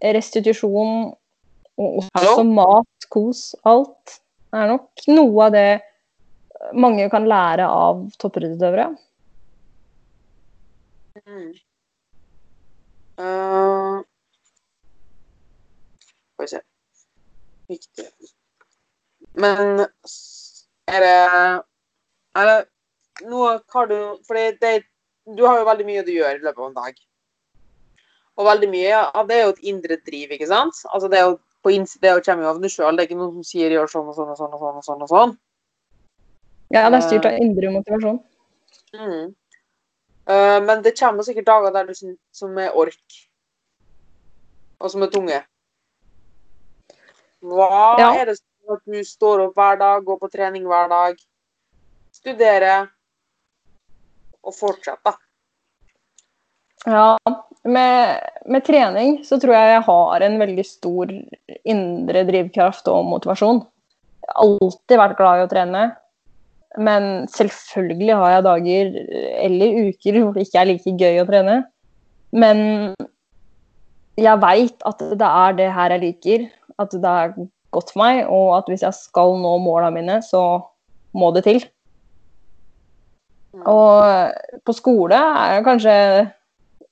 [0.00, 1.10] restitusjon
[1.80, 2.44] og også Hallo?
[2.46, 4.20] mat, kos, alt
[4.54, 5.68] er nok noe av det
[6.74, 8.90] mange kan lære av toppidrettsutøvere.
[11.26, 11.50] Mm.
[13.20, 14.00] Uh,
[16.32, 16.60] Skal vi se
[17.68, 18.06] Viktig.
[19.34, 19.84] Men
[20.88, 21.16] er det
[22.40, 22.58] Er det
[23.28, 24.72] noe har du Fordi det,
[25.36, 27.02] du har jo veldig mye du gjør i løpet av en dag.
[28.38, 30.78] Og veldig mye av det er jo et indre driv, ikke sant?
[30.94, 32.96] Altså det er jo på innsiden, det kommer jo av deg sjøl.
[32.96, 34.54] Det er ikke noen som sier 'gjør sånn og sånn og sånn'.
[34.54, 35.34] og sånn og sånn og sånn.
[36.70, 38.20] Ja, det er styrt av indre motivasjon.
[38.94, 39.32] Mm.
[40.30, 41.94] Uh, men det kommer sikkert dager der du
[42.34, 43.16] som er ork,
[44.78, 45.40] og som er tunge.
[47.40, 48.12] Hva Ja.
[48.14, 51.18] er det som at du står opp hver dag, går på trening hver dag,
[52.12, 52.86] studerer
[54.44, 55.16] og fortsetter?
[56.86, 57.16] Ja,
[57.64, 61.10] med, med trening så tror jeg jeg har en veldig stor
[61.64, 63.60] indre drivkraft og motivasjon.
[64.20, 65.82] Jeg har alltid vært glad i å trene,
[66.78, 68.90] men selvfølgelig har jeg dager
[69.42, 71.56] eller uker hvor det ikke er like gøy å trene.
[72.30, 72.60] Men
[74.20, 76.46] jeg veit at det er det her jeg liker,
[76.78, 77.34] at det er
[77.74, 80.60] godt for meg, og at hvis jeg skal nå måla mine, så
[81.16, 81.62] må det til.
[83.66, 85.96] Og på skole er det kanskje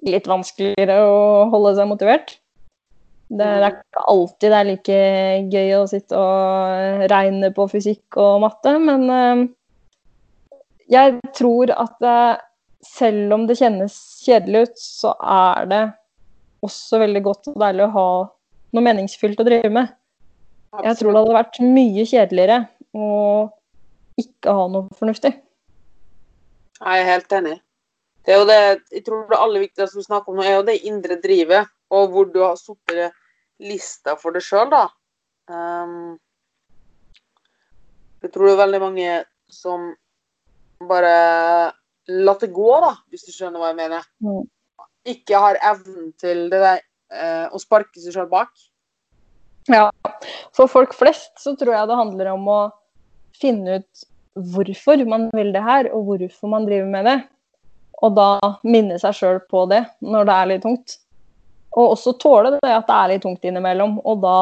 [0.09, 2.35] litt vanskeligere å holde seg motivert.
[3.29, 4.99] Det, er ikke alltid det er like
[5.53, 9.43] gøy å sitte og regne på fysikk og matte, men eh,
[10.89, 12.41] jeg tror at eh,
[12.85, 15.83] selv om det kjennes kjedelig ut, så er det
[16.65, 18.09] også veldig godt og deilig å ha
[18.75, 19.93] noe meningsfylt å drive med.
[20.85, 22.59] Jeg tror det hadde vært mye kjedeligere
[22.97, 23.09] å
[24.21, 25.33] ikke ha noe fornuftig.
[26.79, 27.57] Jeg er helt enig.
[28.25, 28.61] Det er jo det,
[28.93, 32.13] jeg tror det aller viktigste vi snakker om nå, er jo det indre drivet, og
[32.13, 32.99] hvor du har satt
[33.65, 34.85] lista for deg sjøl, da.
[35.49, 36.19] Um,
[38.21, 39.15] jeg tror det er veldig mange
[39.49, 39.89] som
[40.87, 41.73] bare
[42.09, 44.05] latt det gå, da, hvis du skjønner hva jeg mener.
[44.25, 44.45] Mm.
[45.09, 48.53] Ikke har evnen til det der eh, å sparke seg sjøl bak.
[49.69, 49.89] Ja,
[50.57, 52.61] for folk flest så tror jeg det handler om å
[53.37, 54.07] finne ut
[54.55, 57.19] hvorfor man vil det her, og hvorfor man driver med det.
[57.99, 58.31] Og da
[58.63, 60.97] minne seg sjøl på det når det er litt tungt.
[61.77, 64.39] Og også tåle det at det er litt tungt innimellom, og da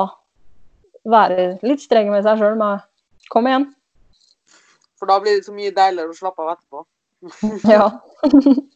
[1.07, 2.85] være litt streng med seg sjøl med
[3.27, 3.65] Kom igjen.
[4.99, 6.79] For da blir det så mye deiligere å slappe av etterpå.
[7.77, 7.87] Ja.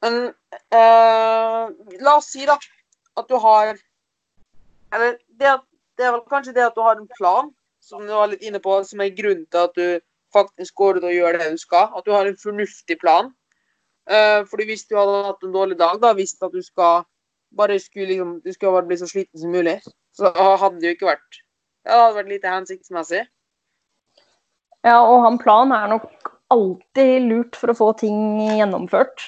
[0.00, 0.14] Men
[0.72, 1.64] eh,
[2.00, 2.56] la oss si da
[3.20, 3.74] at du har
[4.94, 5.50] Eller det,
[5.98, 7.50] det er vel kanskje det at du har en plan,
[7.84, 10.00] som du var litt inne på, som er grunnen til at du
[10.32, 11.90] faktisk går ut og gjør det du skal.
[11.94, 13.30] At du har en fornuftig plan.
[14.10, 17.04] Eh, fordi hvis du hadde hatt en dårlig dag, da visst at du skal
[17.56, 19.76] bare skulle liksom, du skulle bare bli så sliten som mulig,
[20.16, 21.40] så hadde det jo ikke vært
[21.84, 23.26] Det hadde vært lite hensiktsmessig.
[24.84, 29.22] ja, og han planen plan er nok alltid lurt for å få ting gjennomført.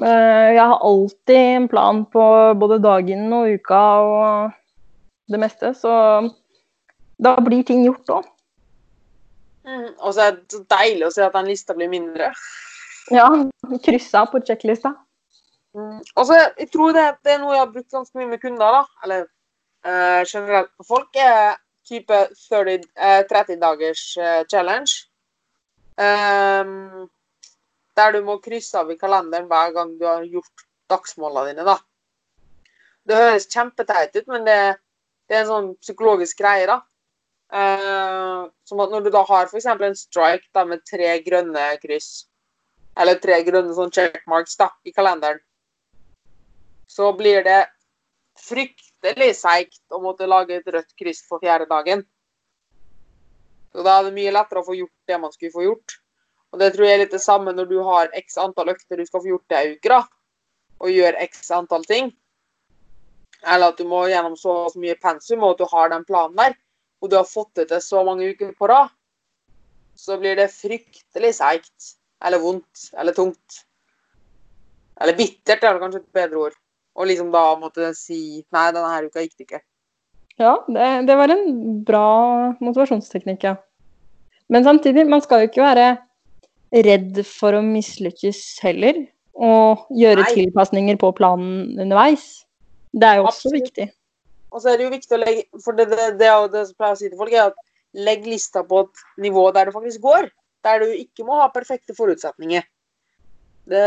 [0.00, 2.24] Eh, Jeg har alltid en plan på
[2.58, 4.52] både dagen og uka og
[5.30, 5.94] det meste, så
[7.18, 8.30] da blir ting gjort òg.
[9.64, 12.32] Mm, og så er det deilig å se at den lista blir mindre.
[13.12, 13.28] Ja,
[13.84, 14.92] kryssa på sjekklista.
[15.74, 16.00] Mm.
[16.16, 18.76] Og så jeg tror det, det er noe jeg har brukt ganske mye med kunder,
[18.78, 18.84] da.
[19.04, 19.24] Eller
[19.84, 21.56] eh, generelt på folk, er
[21.88, 25.06] type 30, eh, 30 dagers eh, challenge.
[25.94, 27.10] Um,
[27.94, 31.76] der du må krysse av i kalenderen hver gang du har gjort dagsmålene dine, da.
[33.04, 34.58] Det høres kjempeteit ut, men det,
[35.28, 36.80] det er en sånn psykologisk greie, da.
[37.54, 39.68] Uh, som at når du da har f.eks.
[39.70, 42.24] en strike da, med tre grønne kryss,
[42.98, 45.38] eller tre grønne sånn checkmarks da, i kalenderen,
[46.90, 47.60] så blir det
[49.04, 52.04] fryktelig seigt å måtte lage et rødt kryss for fjerde dagen.
[53.74, 55.96] Så da er det mye lettere å få gjort det man skulle få gjort.
[56.54, 59.04] Og det tror jeg er litt det samme når du har x antall økter du
[59.04, 60.04] skal få gjort det ei uke, da.
[60.80, 62.12] Og gjør x antall ting.
[63.44, 66.56] Eller at du må gjennom så mye pensum, og at du har den planen der.
[67.02, 68.94] Og du har fått det til så mange uker på rad.
[69.98, 71.94] Så blir det fryktelig seigt.
[72.24, 72.88] Eller vondt.
[72.96, 73.64] Eller tungt.
[75.02, 76.60] Eller bittert er kanskje et bedre ord.
[76.94, 79.62] Og liksom da måtte si Nei, denne her uka gikk det ikke.
[80.40, 81.46] Ja, det, det var en
[81.86, 82.08] bra
[82.58, 83.56] motivasjonsteknikk, ja.
[84.50, 85.88] Men samtidig, man skal jo ikke være
[86.84, 89.04] redd for å mislykkes heller.
[89.34, 90.32] Og gjøre Nei.
[90.38, 92.44] tilpasninger på planen underveis.
[92.94, 93.70] Det er jo også Absolutt.
[93.70, 93.88] viktig.
[94.54, 96.94] Og så er det jo viktig å legge For det, det, det, det jeg pleier
[96.94, 100.30] å si til folk, er at legg lista på et nivå der det faktisk går.
[100.66, 102.62] Der du ikke må ha perfekte forutsetninger.
[103.70, 103.84] Det,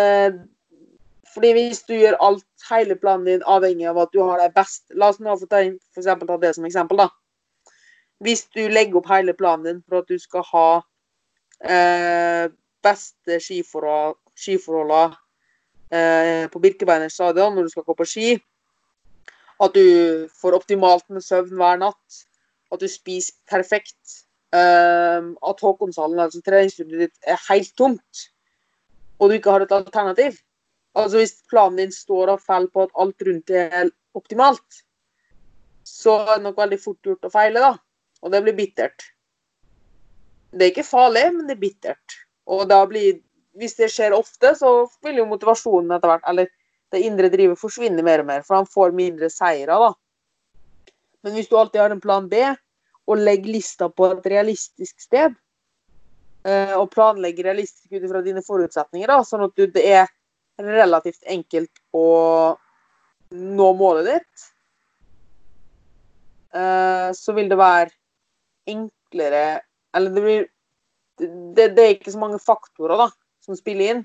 [1.38, 4.88] fordi hvis du gjør alt, hele planen din, avhengig av at du har det best
[4.98, 5.60] La oss nå få ta,
[5.94, 7.12] for eksempel, ta det som eksempel, da.
[8.26, 10.70] Hvis du legger opp hele planen din for at du skal ha
[11.62, 12.48] eh,
[12.82, 15.14] beste skiforhold, skiforholdene
[15.94, 18.32] eh, på Birkebeiner stadion når du skal gå på ski,
[19.62, 22.24] at du får optimalt med søvn hver natt,
[22.74, 24.24] at du spiser perfekt,
[24.58, 28.28] eh, at Håkonshallen, altså treningsstudioet ditt, er helt tomt,
[29.22, 30.42] og du ikke har et alternativ,
[30.98, 34.82] Altså hvis planen din står og faller på at alt rundt er optimalt,
[35.88, 37.76] så er det nok veldig fort gjort å feile, da.
[38.26, 39.06] Og det blir bittert.
[40.52, 42.18] Det er ikke farlig, men det er bittert.
[42.50, 43.24] Og da blir
[43.58, 44.70] Hvis det skjer ofte, så
[45.02, 46.46] vil jo motivasjonen etter hvert, eller
[46.94, 50.92] det indre drivet, forsvinne mer og mer, for han får mindre seire, da.
[51.26, 52.44] Men hvis du alltid har en plan B,
[53.10, 55.34] og legger lista på et realistisk sted,
[56.46, 60.14] eh, og planlegger realistisk ut ifra dine forutsetninger, da, sånn at du, det er
[60.58, 62.58] relativt enkelt å
[63.38, 64.46] nå målet ditt,
[66.56, 67.92] eh, så vil det være
[68.68, 69.62] enklere
[69.96, 70.46] Eller det blir
[71.18, 73.08] det, det er ikke så mange faktorer da,
[73.42, 74.04] som spiller inn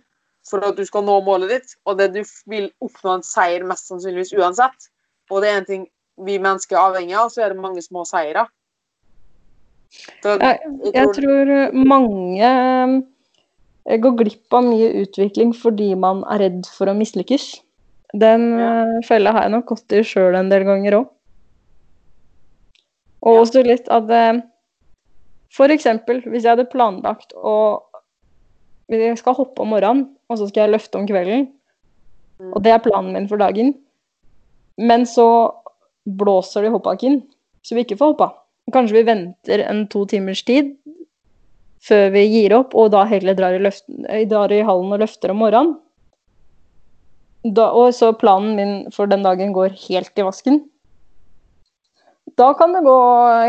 [0.48, 3.90] for at du skal nå målet ditt, og det du vil oppnå en seier mest
[3.90, 4.88] sannsynligvis uansett.
[5.30, 5.84] Og det er en ting
[6.26, 8.46] vi mennesker er avhengig av, så er det mange små seire.
[10.24, 12.50] Jeg, jeg, tror mange
[13.84, 17.54] går glipp av mye utvikling fordi man er redd for å mislykkes.
[18.12, 18.52] Den.
[18.60, 21.10] Eh, fella har jeg nok gått i sjøl en del ganger òg.
[23.22, 23.44] Og ja.
[23.44, 24.48] også litt at F.eks.
[25.52, 27.56] For eksempel hvis jeg hadde planlagt å
[28.92, 31.46] Jeg skal hoppe om morgenen, og så skal jeg løfte om kvelden.
[32.42, 32.50] Mm.
[32.52, 33.70] Og det er planen min for dagen.
[34.76, 35.48] Men så
[36.04, 37.22] blåser det i hoppbakken,
[37.64, 38.28] så vi ikke får hoppa.
[38.74, 40.74] Kanskje vi venter en to timers tid
[41.82, 45.32] før vi gir opp, og da heller drar i, løften, drar i hallen og løfter
[45.34, 45.78] om morgenen.
[47.42, 50.60] Da, og så planen min for den dagen går helt i vasken.
[52.38, 52.98] Da kan det gå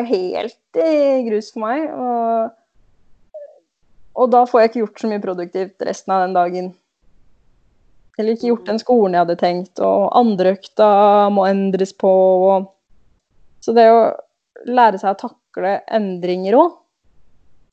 [0.10, 1.86] helt i grus for meg.
[1.93, 3.43] Og,
[4.17, 6.72] og da får jeg ikke gjort så mye produktivt resten av den dagen.
[8.17, 10.89] Eller ikke gjort den skolen jeg hadde tenkt, og andreøkta
[11.34, 12.10] må endres på.
[12.50, 12.69] Og...
[13.63, 14.04] Så det å
[14.69, 16.80] lære seg å takle endringer òg,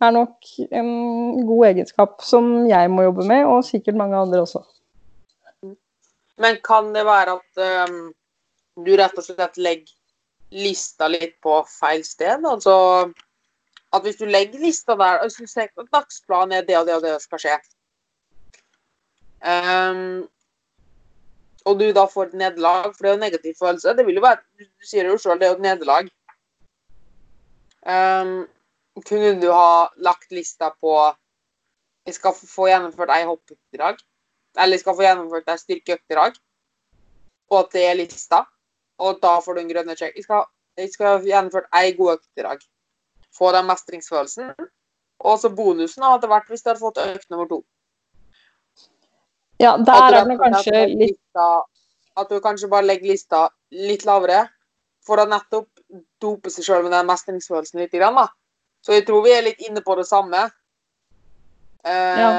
[0.09, 0.91] er nok en
[1.47, 4.63] god egenskap som jeg må jobbe med, og sikkert mange andre også.
[6.41, 7.99] Men kan det være at um,
[8.81, 9.93] du rett og slett legger
[10.51, 12.47] lista litt på feil sted?
[12.49, 12.75] Altså
[13.91, 17.05] at hvis du legger lista der du ser at dagsplanen er det og det og
[17.05, 17.59] det skal skje,
[19.41, 20.29] Um,
[21.65, 23.95] og du da får et nederlag, for det er jo en negativ følelse.
[23.97, 26.11] Det vil jo være, Du sier jo sjøl, det er jo et nederlag.
[27.89, 28.35] Um,
[29.07, 30.95] kunne du ha lagt lista på
[32.07, 34.03] Jeg skal få gjennomført ei hoppøkt.
[34.57, 36.39] Eller jeg skal få gjennomført ei styrkeoppdrag.
[37.51, 38.45] Og at det er lista.
[38.99, 40.17] Og da får du en grønne check.
[40.17, 40.45] Jeg skal,
[40.79, 42.65] jeg skal ha gjennomført ei god oppdrag.
[43.37, 44.55] Få den mestringsfølelsen.
[45.21, 47.61] Og så bonusen hadde vært hvis du hadde fått økt nummer to.
[49.61, 54.47] Ja, der er det kanskje litt At du kanskje bare legger lista litt lavere
[55.05, 55.69] for å nettopp
[56.21, 57.93] dope seg sjøl med den mestringsfølelsen litt.
[57.93, 58.27] Da.
[58.81, 60.47] Så jeg tror vi er litt inne på det samme.
[61.85, 62.31] Eh, ja.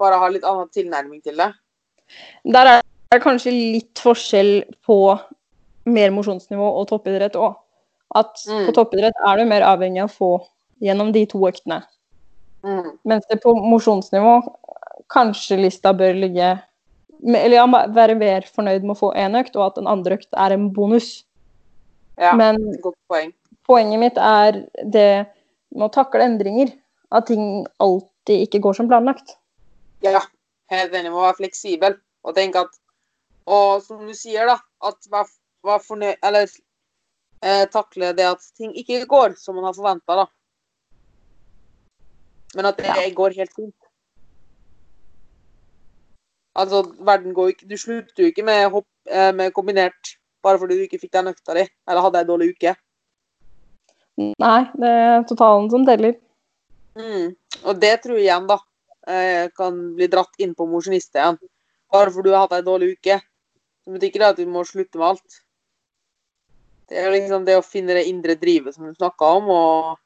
[0.00, 1.50] Bare ha litt annen tilnærming til det.
[2.44, 2.80] Der er
[3.12, 4.98] det kanskje litt forskjell på
[5.88, 7.56] mer mosjonsnivå og toppidrett òg.
[8.18, 8.66] At mm.
[8.68, 10.32] på toppidrett er du mer avhengig av å få
[10.82, 11.80] gjennom de to øktene.
[12.66, 12.98] Mm.
[13.08, 14.36] Mens det på mosjonsnivå
[15.12, 16.52] kanskje lista bør ligge
[17.22, 20.32] Eller ja, være mer fornøyd med å få én økt, og at en andre økt
[20.34, 21.22] er en bonus.
[22.18, 23.30] Ja, Men godt poeng.
[23.66, 25.26] poenget mitt er det
[25.74, 26.72] med å takle endringer.
[27.12, 29.34] At ting alltid ikke går som planlagt.
[30.04, 30.22] Ja,
[30.72, 32.78] helt enig med å være fleksibel og tenke at
[33.44, 34.54] Og som du sier, da,
[34.86, 35.26] at vær,
[35.66, 36.46] vær fornøyd Eller
[37.42, 40.26] eh, takle det at ting ikke går som man har forventa, da.
[42.54, 43.08] Men at det ja.
[43.16, 43.76] går helt fint.
[46.54, 50.76] Altså, verden går ikke Du slutter jo ikke med, hopp, eh, med kombinert bare fordi
[50.78, 52.72] du ikke fikk den økta di, eller hadde ei dårlig uke.
[54.42, 56.16] Nei, det er totalen som deler.
[56.98, 57.32] Mm.
[57.62, 58.58] Og det tror jeg igjen, da,
[59.56, 61.40] kan bli dratt inn på mosjonist igjen.
[61.92, 63.18] Bare fordi du har hatt ei dårlig uke.
[63.82, 65.40] Det betyr ikke det at du må slutte med alt.
[66.90, 70.00] Det er liksom det å finne det indre drivet som du snakka om, og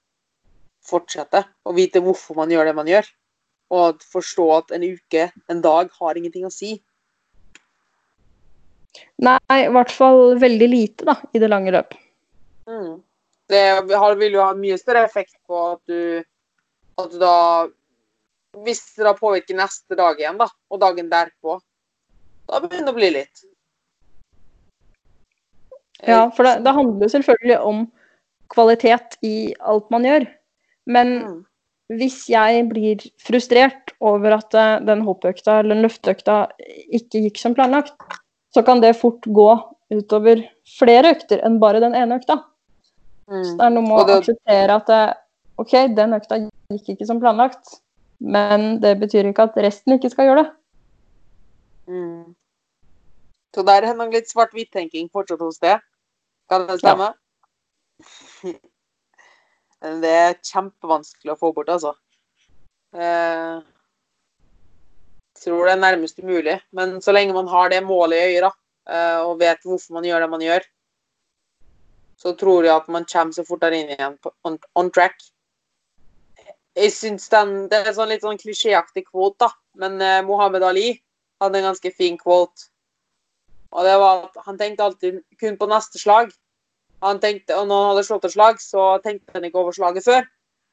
[0.86, 1.44] fortsette.
[1.66, 3.08] Og vite hvorfor man gjør det man gjør
[3.74, 6.76] og forstå at en uke, en dag, har ingenting å si.
[9.26, 11.96] Nei, i hvert fall veldig lite, da, i det lange løp.
[12.70, 13.00] Mm.
[13.50, 16.22] Det vil jo ha mye større effekt på at du,
[16.98, 17.36] at du da
[18.66, 21.58] Hvis det da påvirker neste dag igjen, da, og dagen derpå,
[22.48, 23.42] da begynner det å bli litt.
[26.00, 27.82] Ja, for det, det handler selvfølgelig om
[28.52, 30.24] kvalitet i alt man gjør.
[30.88, 31.36] Men mm
[31.94, 36.38] hvis jeg blir frustrert over at eh, den hoppøkta eller den løfteøkta
[36.98, 37.94] ikke gikk som planlagt,
[38.54, 39.50] så kan det fort gå
[39.94, 40.42] utover
[40.78, 42.40] flere økter enn bare den ene økta.
[43.30, 43.42] Mm.
[43.44, 44.92] Så det er noe med å akseptere at
[45.60, 46.38] OK, den økta
[46.72, 47.78] gikk ikke som planlagt,
[48.20, 50.52] men det betyr ikke at resten ikke skal gjøre det.
[51.90, 52.34] Mm.
[53.56, 55.84] Så der er nok litt svart-hvitt-tenking fortsatt hos deg.
[56.50, 57.12] Kan det stemme?
[59.76, 61.92] Det er kjempevanskelig å få bort, altså.
[62.96, 63.58] Eh,
[65.42, 66.56] tror det er nærmest umulig.
[66.72, 68.56] Men så lenge man har det målet i øyet,
[68.88, 70.66] eh, og vet hvorfor man gjør det man gjør,
[72.26, 75.14] så tror jeg at man kommer så fortere inn igjen på on, on track.
[76.76, 79.52] Jeg synes den, Det er sånn litt sånn klisjéaktig kvote, da.
[79.78, 80.88] Men eh, Mohammed Ali
[81.40, 82.66] hadde en ganske fin kvote.
[83.76, 86.32] Og det var at han tenkte alltid kun på neste slag.
[87.04, 90.06] Han tenkte, og når han hadde slått et slag, så tenkte han ikke over slaget
[90.06, 90.26] før.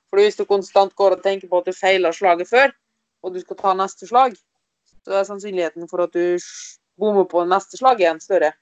[0.09, 2.73] For hvis du konstant går og tenker på at du feiler slaget før,
[3.23, 4.35] og du skal ta neste slag,
[5.03, 6.39] så er sannsynligheten for at du
[6.99, 8.53] bommer på neste slag igjen større.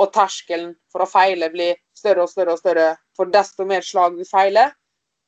[0.00, 2.86] Og terskelen for å feile blir større og større og større
[3.16, 4.72] for desto mer slag du feiler,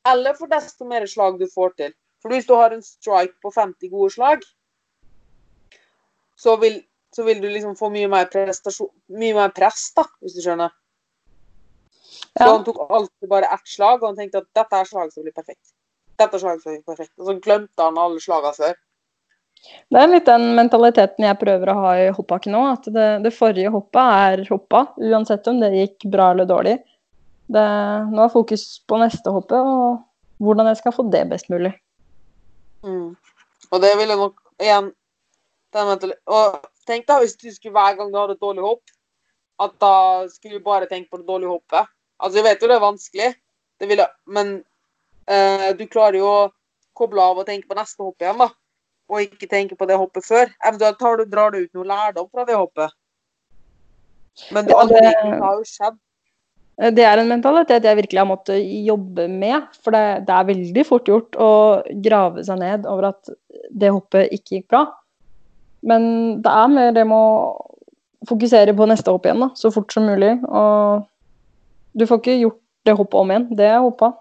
[0.09, 1.93] eller for desto mer slag du får til.
[2.21, 4.45] For hvis du har en strike på 50 gode slag,
[6.37, 6.79] så vil,
[7.13, 8.29] så vil du liksom få mye mer,
[9.21, 10.73] mye mer press, da, hvis du skjønner.
[12.35, 15.23] Så han tok alltid bare ett slag, og han tenkte at dette er slaget som
[15.23, 15.75] blir perfekt.
[16.19, 17.13] Dette er slaget som blir perfekt.
[17.19, 18.81] Og så glemte han alle slagene før.
[19.93, 22.63] Det er litt den mentaliteten jeg prøver å ha i hoppbakken nå.
[22.73, 26.79] At det, det forrige hoppet er hoppa, uansett om det gikk bra eller dårlig.
[27.45, 27.65] Det,
[28.11, 30.01] nå er fokus på neste hoppet og
[30.41, 31.71] hvordan jeg skal få det best mulig.
[32.85, 33.13] Mm.
[33.71, 34.91] Og det vil jeg nok igjen
[35.75, 38.83] Og tenk da hvis du skulle hver gang du hadde et dårlig hopp,
[39.59, 39.95] at da
[40.31, 41.89] skulle du bare tenke på det dårlige hoppet.
[42.19, 43.31] Altså, jeg vet jo det er vanskelig,
[43.79, 44.53] det ville, men
[45.27, 46.45] eh, du klarer jo å
[46.95, 48.49] koble av og tenke på neste hopp igjen, da.
[49.11, 50.49] Og ikke tenke på det hoppet før.
[50.65, 52.95] Eventuelt tar du, drar du ut noe lærdom fra det hoppet.
[54.51, 55.99] Men det, Ja, det- har jo skjedd.
[56.75, 59.63] Det er en mentalitet jeg virkelig har måttet jobbe med.
[59.81, 63.29] For det, det er veldig fort gjort å grave seg ned over at
[63.71, 64.81] det hoppet ikke gikk bra.
[65.83, 67.71] Men det er mer det med å
[68.27, 70.33] fokusere på neste hopp igjen, da, så fort som mulig.
[70.49, 71.05] Og
[71.95, 73.47] du får ikke gjort det hoppet om igjen.
[73.55, 74.11] Det er hoppa.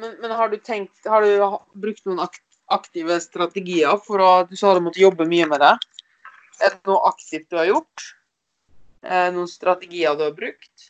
[0.00, 1.42] Men, men har du tenkt Har du
[1.82, 2.38] brukt noen ak
[2.74, 5.74] aktive strategier for å Du sa du måtte jobbe mye med det.
[6.60, 8.08] Er det noe aktivt du har gjort?
[9.02, 10.88] Eh, noen strategier du har brukt?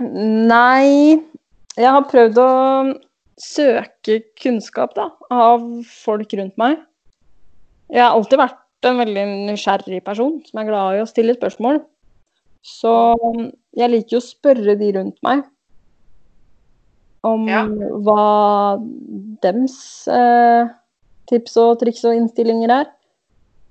[0.00, 1.22] Nei
[1.76, 2.52] Jeg har prøvd å
[3.36, 6.78] søke kunnskap da, av folk rundt meg.
[7.92, 11.82] Jeg har alltid vært en veldig nysgjerrig person som er glad i å stille spørsmål.
[12.64, 12.94] Så
[13.76, 15.44] jeg liker jo å spørre de rundt meg
[17.24, 17.64] om Ja.
[17.66, 18.76] hva
[19.42, 20.68] dems eh,
[21.30, 22.86] tips og triks og innstillinger er.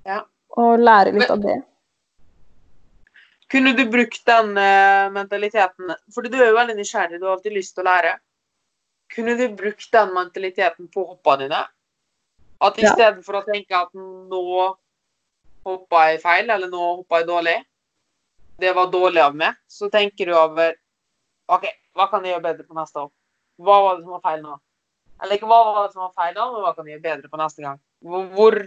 [0.06, 0.20] Ja.
[0.56, 1.62] Og lære litt Men- av det.
[3.48, 7.52] Kunne du brukt den eh, mentaliteten For du er jo veldig nysgjerrig, du har alltid
[7.54, 8.16] lyst til å lære.
[9.14, 11.60] Kunne du brukt den mentaliteten på hoppene dine?
[12.60, 12.92] At i Ja.
[12.94, 14.76] stedet for å tenke at nå
[15.66, 17.56] hoppa jeg feil, eller nå hoppa jeg dårlig,
[18.58, 20.74] det var dårlig av meg, så tenker du over
[21.48, 23.12] OK, hva kan jeg gjøre bedre på neste hopp?
[23.62, 24.56] Hva var det som var feil nå?
[25.22, 27.30] Eller ikke hva var det som var feil nå, men hva kan jeg gjøre bedre
[27.32, 27.78] på neste gang?
[28.04, 28.58] Hvor, hvor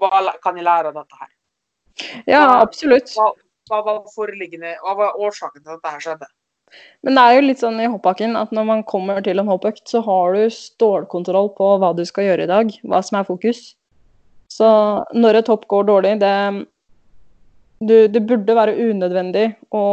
[0.00, 1.32] hva kan jeg lære av dette her?
[2.28, 3.12] Ja, absolutt.
[3.16, 3.32] Hva,
[3.70, 6.30] hva var foreliggende, hva var årsaken til at dette her skjedde?
[7.02, 9.82] Men det er jo litt sånn i hoppbakken at når man kommer til en hoppøkt,
[9.90, 13.72] så har du stålkontroll på hva du skal gjøre i dag, hva som er fokus.
[14.50, 14.68] Så
[15.16, 16.34] når et hopp går dårlig, det
[17.80, 19.84] du, Det burde være unødvendig å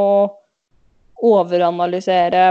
[1.24, 2.50] overanalysere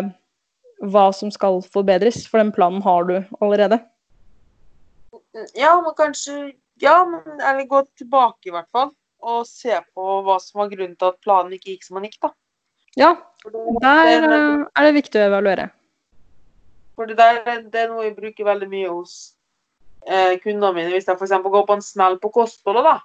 [0.82, 3.80] hva som skal forbedres, for den planen har du allerede.
[5.54, 8.90] Ja, men kanskje Ja, men eller gå tilbake i hvert fall.
[9.24, 12.18] Og se på hva som var grunnen til at planen ikke gikk som den gikk,
[12.20, 12.30] da.
[12.96, 13.14] Ja,
[13.80, 15.70] der er, eh, er det viktig å evaluere.
[16.96, 19.34] for det, der, det er noe jeg bruker veldig mye hos
[20.08, 20.92] eh, kundene mine.
[20.94, 21.34] Hvis jeg f.eks.
[21.44, 22.98] går på en smell på kostholdet, da.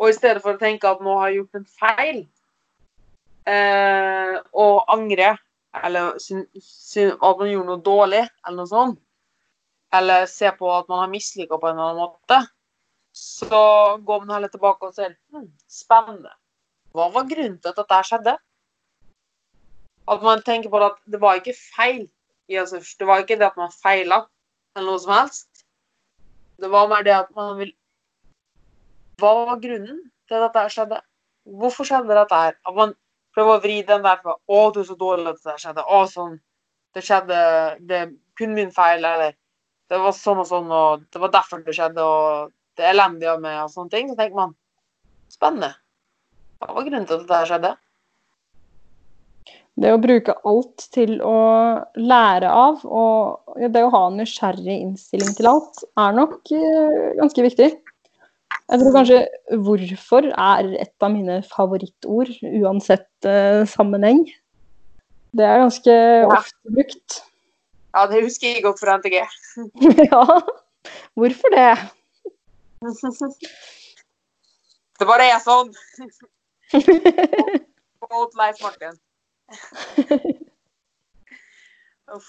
[0.00, 2.20] Og i stedet for å tenke at nå har jeg gjort en feil,
[3.46, 5.36] eh, og angre,
[5.76, 9.00] eller at man gjorde noe dårlig, eller noe sånt,
[9.94, 12.40] eller se på at man har mislika på en eller annen måte,
[13.16, 13.62] så
[14.06, 16.30] går man heller tilbake og ser hm, spennende.
[16.94, 18.36] Hva var grunnen til at dette skjedde?
[20.10, 22.08] At man tenker på at det var ikke feil
[22.50, 22.98] først.
[22.98, 24.24] Det var ikke det at man feila,
[24.76, 25.66] eller noe som helst.
[26.60, 27.72] Det var mer det at man vil
[29.20, 30.98] Hva var grunnen til at dette skjedde?
[31.44, 32.56] Hvorfor skjedde dette her?
[32.66, 32.94] At man
[33.34, 35.84] prøver å vri den der fra Å, du er så dårlig at det skjedde.
[35.84, 36.38] Å, sånn.
[36.94, 37.42] Det skjedde
[37.86, 38.08] Det er
[38.38, 39.36] kun min feil, eller
[39.90, 43.28] det var sånn og sånn, og det var derfor det skjedde, og det er elendig
[43.30, 44.10] og sånne ting.
[44.10, 44.56] Så tenker man
[45.30, 45.74] spennende.
[46.60, 47.72] Hva var grunnen til at her skjedde?
[49.80, 51.36] Det å bruke alt til å
[51.96, 57.46] lære av, og det å ha en nysgjerrig innstilling til alt, er nok eh, ganske
[57.46, 57.70] viktig.
[58.70, 62.30] Jeg tror kanskje 'hvorfor' er et av mine favorittord,
[62.62, 64.20] uansett uh, sammenheng.
[65.34, 66.26] Det er ganske ja.
[66.36, 67.22] ofte brukt.
[67.94, 69.16] Ja, det husker jeg godt fra NTG.
[70.12, 70.22] ja,
[71.18, 71.72] hvorfor det?
[75.00, 75.70] Det bare er sånn.
[78.12, 78.98] Mot Leif Martin.
[82.12, 82.28] Uff.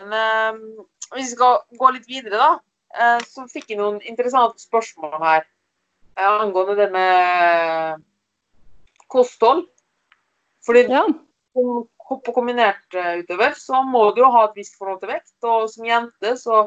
[0.00, 0.14] Men
[0.56, 2.50] um, hvis vi skal gå litt videre, da,
[2.98, 5.44] uh, så fikk jeg noen interessante spørsmål her
[6.18, 8.04] uh, angående det med
[9.12, 9.66] kosthold.
[10.66, 11.02] Fordi ja.
[11.52, 15.34] som kombinert og kombinertutøver så må du jo ha et visst forhold til vekt.
[15.42, 16.66] Og som jente så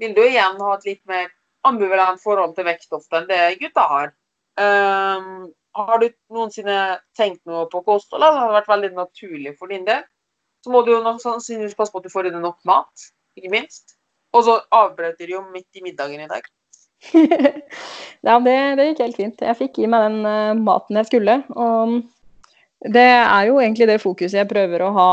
[0.00, 1.30] vil du igjen ha et litt mer
[1.66, 4.12] ambivalent forhold til vekt ofte enn det gutta har.
[4.56, 8.24] Um, har du noensinne tenkt noe på kosthold?
[8.24, 10.04] Det har vært veldig naturlig for din del.
[10.64, 13.52] Så må du jo sannsynligvis passe på at du får i deg nok mat, ikke
[13.52, 13.95] minst.
[14.36, 16.44] Og så avbrøt dere jo midt i middagen i dag.
[18.26, 19.46] ja, det, det, gikk helt fint.
[19.48, 21.38] Jeg fikk i meg den uh, maten jeg skulle.
[21.54, 21.96] Og
[22.92, 25.10] det er jo egentlig det fokuset jeg prøver å ha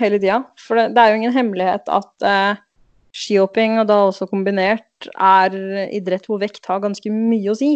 [0.00, 0.42] hele tida.
[0.60, 2.60] For det, det, er jo ingen hemmelighet at uh,
[3.14, 5.54] skihopping, og da også kombinert, er
[5.94, 7.74] idrett hvor vekt har ganske mye å si.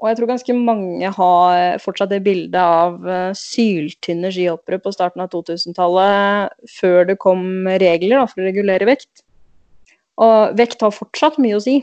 [0.00, 5.22] Og jeg tror ganske mange har fortsatt det bildet av uh, syltynne skihoppere på starten
[5.22, 9.10] av 2000-tallet, før det kom regler da, for å regulere vekt.
[10.20, 11.78] Og vekt har fortsatt mye å si,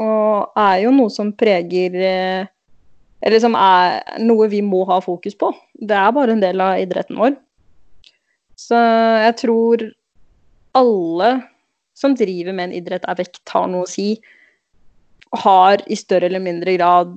[0.00, 2.48] og er jo noe som preger uh,
[3.24, 5.48] Eller som er noe vi må ha fokus på.
[5.72, 7.32] Det er bare en del av idretten vår.
[8.56, 9.84] Så jeg tror
[10.76, 11.30] alle
[11.96, 14.14] som driver med en idrett er vekt, har noe å si
[15.36, 17.14] har i større eller mindre grad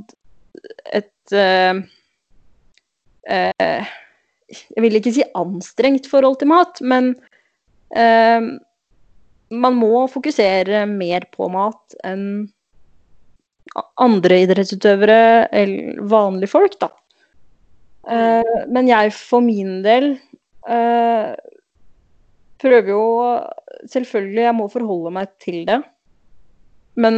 [0.95, 1.79] et uh,
[3.29, 3.91] uh,
[4.49, 7.11] Jeg vil ikke si anstrengt forhold til mat, men
[7.93, 8.55] uh,
[9.49, 12.49] man må fokusere mer på mat enn
[14.01, 16.89] andre idrettsutøvere eller vanlige folk, da.
[18.65, 20.15] men jeg for min del
[22.59, 23.03] prøver jo
[23.87, 25.77] Selvfølgelig, jeg må forholde meg til det.
[26.99, 27.15] Men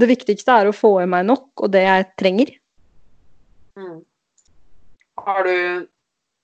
[0.00, 2.52] det viktigste er å få i meg nok, og det jeg trenger.
[3.76, 3.98] Mm.
[5.24, 5.84] Har du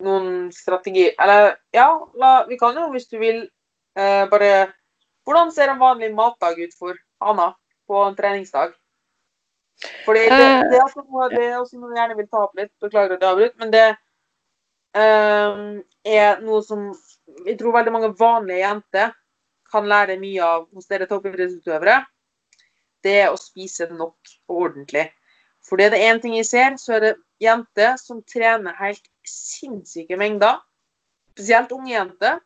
[0.03, 1.86] noen strategi Eller ja,
[2.18, 3.45] la, vi kan jo, hvis du vil,
[3.99, 4.53] eh, bare
[5.28, 7.51] Hvordan ser en vanlig matdag ut for Anna
[7.86, 8.72] på en treningsdag?
[10.07, 12.41] Fordi det, eh, det, er også noe, det er også noe jeg gjerne vil ta
[12.47, 12.72] opp litt.
[12.82, 13.84] Beklager at jeg avbryter, men det
[14.97, 15.61] eh,
[16.16, 16.88] er noe som
[17.47, 19.12] jeg tror veldig mange vanlige jenter
[19.70, 22.01] kan lære mye av hos dere toppidrettsutøvere
[23.05, 25.07] det er å spise nok og ordentlig.
[25.64, 30.16] For det er én ting jeg ser, så er det jenter som trener helt sinnssyke
[30.20, 30.61] mengder.
[31.34, 32.41] Spesielt unge jenter.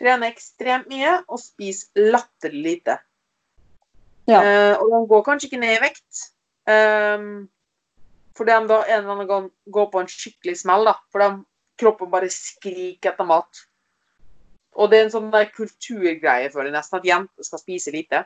[0.00, 2.96] Trener ekstremt mye og spise latterlig lite.
[4.30, 4.40] Ja.
[4.40, 6.26] Uh, og de går kanskje ikke ned i vekt.
[6.70, 7.48] Um,
[8.36, 10.86] fordi de da en eller annen gang går på en skikkelig smell.
[10.88, 11.40] da, For
[11.80, 13.64] kroppen bare skriker etter mat.
[14.78, 18.22] Og det er en sånn der kulturgreie, føler jeg nesten, at jenter skal spise lite.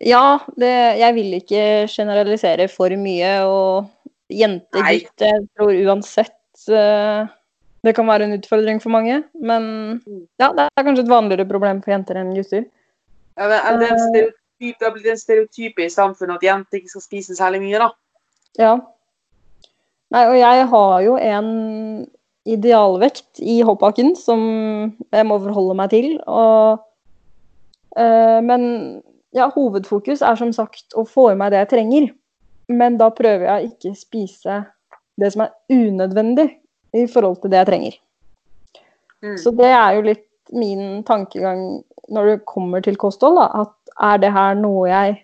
[0.00, 3.32] Ja, det, jeg vil ikke generalisere for mye.
[3.46, 7.28] Og jente, gutt, jeg tror uansett uh,
[7.88, 9.22] det kan være en utfordring for mange.
[9.34, 9.64] Men
[10.04, 10.26] mm.
[10.40, 12.66] ja, det er kanskje et vanligere problem for jenter enn gutter.
[13.38, 16.92] Ja, det, er en stereotyp, det har blitt en stereotype i samfunnet at jenter ikke
[16.96, 17.90] skal spise særlig mye, da.
[18.58, 18.76] Ja.
[20.14, 21.50] Nei, og jeg har jo en
[22.48, 24.40] idealvekt i hoppbakken som
[25.12, 26.14] jeg må forholde meg til.
[26.26, 26.80] Og,
[27.98, 28.62] øh, men
[29.36, 32.08] ja, hovedfokus er som sagt å få i meg det jeg trenger.
[32.72, 34.62] Men da prøver jeg ikke spise
[35.20, 36.48] det som er unødvendig
[36.96, 37.98] i forhold til det jeg trenger.
[39.24, 39.36] Mm.
[39.40, 41.62] Så det er jo litt min tankegang
[42.08, 43.40] når det kommer til kosthold.
[43.40, 45.16] Da, at er det her noe jeg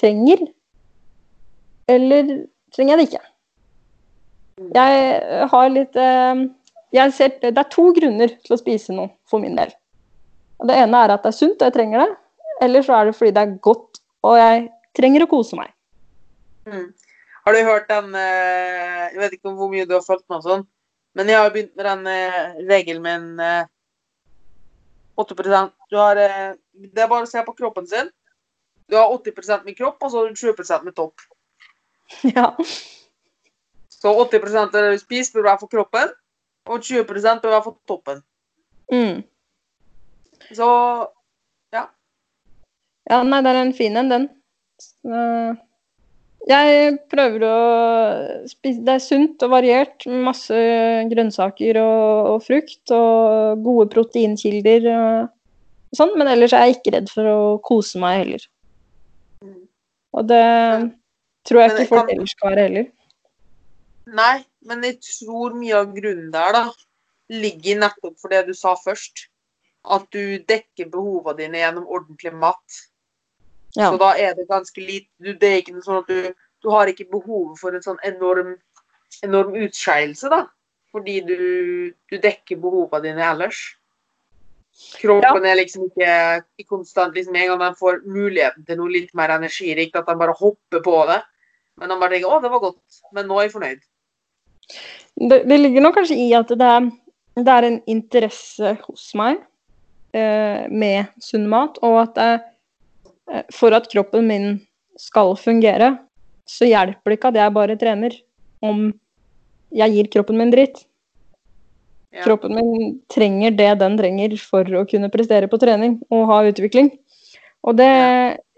[0.00, 0.46] trenger,
[1.88, 2.30] eller
[2.74, 3.24] trenger jeg det ikke?
[4.56, 4.70] Mm.
[4.74, 6.46] Jeg har litt eh,
[6.96, 9.72] jeg ser, Det er to grunner til å spise noe for min del.
[10.66, 12.12] Det ene er at det er sunt, og jeg trenger det.
[12.64, 14.62] Eller så er det fordi det er godt, og jeg
[14.96, 15.74] trenger å kose meg.
[16.66, 16.88] Mm.
[17.46, 20.64] Har du hørt den eh, Jeg vet ikke hvor mye du har fulgt med, sånn,
[21.16, 23.64] men jeg har begynt med den eh, regelen min eh,
[25.16, 26.20] 8 eh, du har,
[26.72, 28.10] Det er bare å se på kroppen sin.
[28.86, 31.24] Du har 80 med kropp, og så har du 20% med topp.
[32.36, 32.54] Ja.
[33.88, 36.12] Så 80 av det du spiser, bør være for kroppen,
[36.68, 38.20] og 20% bør være for toppen.
[38.92, 39.24] Mm.
[40.54, 40.68] Så
[41.74, 41.86] ja,
[43.10, 44.28] Ja, nei, det er en fin en, den.
[46.46, 47.54] Jeg prøver å
[48.46, 50.06] spise Det er sunt og variert.
[50.06, 50.58] Masse
[51.10, 52.82] grønnsaker og, og frukt.
[52.94, 54.86] Og gode proteinkilder.
[54.92, 58.46] og sånn, men ellers er jeg ikke redd for å kose meg heller.
[60.16, 60.44] Og det
[61.46, 62.90] tror jeg ikke folk ellers skal være heller.
[64.16, 64.36] Nei,
[64.66, 66.66] men jeg tror mye av grunnen der da,
[67.32, 69.26] ligger nettopp for det du sa først.
[69.86, 72.78] At du dekker behovene dine gjennom ordentlig mat.
[73.76, 73.90] Ja.
[73.92, 76.70] Så da er det ganske lite du, Det er ikke noe sånn at du, du
[76.72, 78.54] har ikke behovet for en sånn enorm,
[79.26, 80.46] enorm utskeielse, da.
[80.94, 81.40] Fordi du,
[82.08, 83.60] du dekker behovene dine ellers.
[85.00, 89.32] Kroppen er liksom ikke konstant liksom En gang de får muligheten til noe litt mer
[89.36, 91.20] energirikt, at de bare hopper på det.
[91.76, 93.82] Men de bare tenker 'Å, det var godt', men nå er jeg fornøyd.
[95.30, 96.88] Det, det ligger nok kanskje i at det er,
[97.36, 99.38] det er en interesse hos meg
[100.16, 102.46] eh, med sunn mat, og at eh,
[103.52, 104.46] for at kroppen min
[104.98, 105.98] skal fungere,
[106.46, 108.14] så hjelper det ikke at jeg bare trener,
[108.62, 108.86] om
[109.74, 110.84] jeg gir kroppen min dritt.
[112.14, 112.22] Ja.
[112.24, 116.92] Kroppen min trenger det den trenger for å kunne prestere på trening og ha utvikling.
[117.66, 117.90] Og det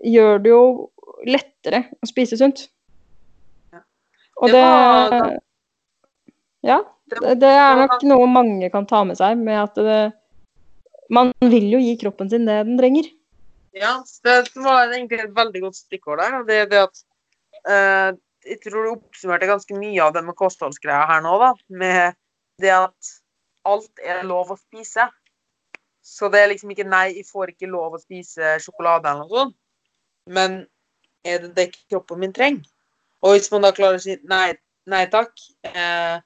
[0.05, 0.62] gjør det jo
[1.27, 2.66] lettere å spise sunt.
[3.73, 3.81] Ja.
[4.43, 5.39] Og Det det, var-
[6.62, 10.12] Ja, Det- det, det er nok noe mange kan ta med seg, med at det,
[11.09, 13.09] man vil jo gi kroppen sin det den trenger.
[13.79, 13.93] Ja,
[14.24, 16.41] det var egentlig et veldig godt stikkord der.
[16.49, 17.05] Det det at
[17.68, 18.11] eh,
[18.49, 21.51] Jeg tror du oppsummerte ganske mye av det med kostholdsgreia her nå, da.
[21.68, 22.16] Med
[22.62, 23.11] det at
[23.68, 25.09] alt er lov å spise.
[26.03, 29.43] Så det er liksom ikke nei, jeg får ikke lov å spise sjokolade eller noe
[29.43, 29.57] sånt.
[30.33, 30.59] Men
[31.26, 32.64] er det det kroppen min trenger?
[33.24, 34.53] Og hvis man da klarer å si nei,
[34.89, 35.35] nei takk,
[35.68, 36.16] eh,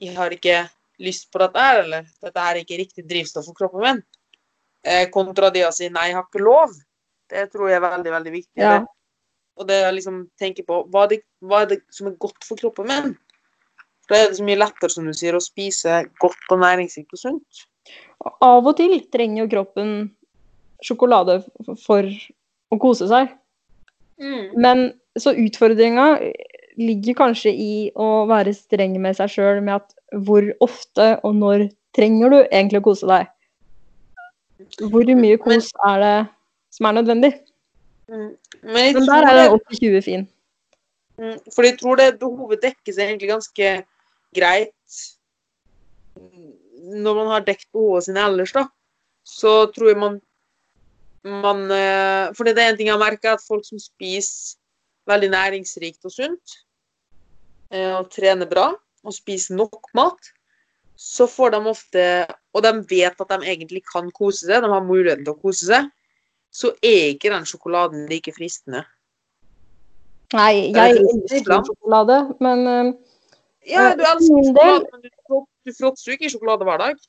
[0.00, 0.62] jeg har ikke
[1.04, 4.02] lyst på dette her, eller dette er ikke riktig drivstoff for kroppen min,
[4.84, 6.74] eh, kontra det å si nei, jeg har ikke lov.
[7.30, 8.62] Det tror jeg er veldig, veldig viktig.
[8.62, 8.78] Ja.
[9.60, 12.46] Og det å liksom tenke på hva er, det, hva er det som er godt
[12.46, 13.10] for kroppen min?
[14.10, 17.20] Da er det så mye lettere, som du sier, å spise godt og næringsrikt og
[17.20, 17.66] sunt.
[18.42, 19.92] Av og til trenger jo kroppen
[20.84, 21.40] sjokolade
[21.84, 22.08] for
[22.70, 23.30] å kose seg.
[24.20, 26.06] Men så utfordringa
[26.80, 31.68] ligger kanskje i å være streng med seg sjøl med at hvor ofte og når
[31.96, 33.30] trenger du egentlig å kose deg?
[34.92, 36.16] Hvor mye kos er det
[36.70, 37.32] som er nødvendig?
[38.10, 38.34] Mm.
[38.62, 40.28] Men Men der er det, den 80-20 fin.
[41.18, 43.70] mm, for jeg tror det behovet dekkes egentlig ganske
[44.34, 44.98] greit
[46.90, 48.66] når man har dekket behovene sine ellers, da.
[49.26, 50.20] Så tror jeg man
[51.24, 54.56] man eh, For det er en ting jeg har merka, at folk som spiser
[55.10, 56.54] veldig næringsrikt og sunt,
[57.72, 58.70] eh, og trener bra,
[59.04, 60.30] og spiser nok mat,
[60.96, 62.04] så får de ofte
[62.52, 65.68] Og de vet at de egentlig kan kose seg, de har muligheten til å kose
[65.68, 65.90] seg,
[66.50, 68.84] så er ikke den sjokoladen like fristende.
[70.34, 72.92] Nei, jeg elsker sjokolade, men uh,
[73.66, 77.00] Ja, Eh, du elsker del- sjokolade, men du, du fråtser jo ikke sjokolade hver dag.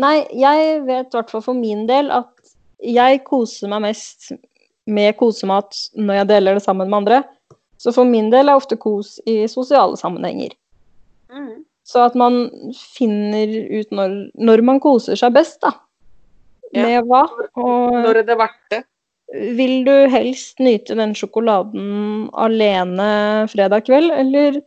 [0.00, 2.30] Nei, jeg vet i hvert fall for min del at
[2.80, 4.30] jeg koser meg mest
[4.86, 7.18] med kosemat når jeg deler det sammen med andre.
[7.80, 10.54] Så for min del er ofte kos i sosiale sammenhenger.
[11.84, 12.44] Så at man
[12.76, 15.74] finner ut når, når man koser seg best, da.
[16.72, 16.86] Ja.
[16.86, 17.24] Med hva?
[17.58, 18.84] Og Når er det verdt det?
[19.30, 24.58] vil du helst nyte den sjokoladen alene fredag kveld, eller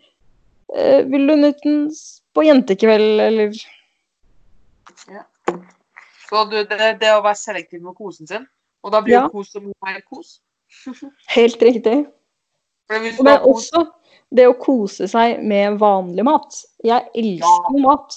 [0.76, 1.82] eh, vil du nyte den
[2.34, 3.52] på jentekveld, eller
[6.30, 8.48] Så du, det det å være selektiv med kosen sin.
[8.84, 9.28] Og da blir Ja.
[9.30, 10.40] kos som mer kos.
[11.36, 12.08] Helt riktig.
[12.90, 13.86] Og det er Men også
[14.34, 16.64] det å kose seg med vanlig mat.
[16.84, 17.84] Jeg elsker ja.
[17.84, 18.16] mat.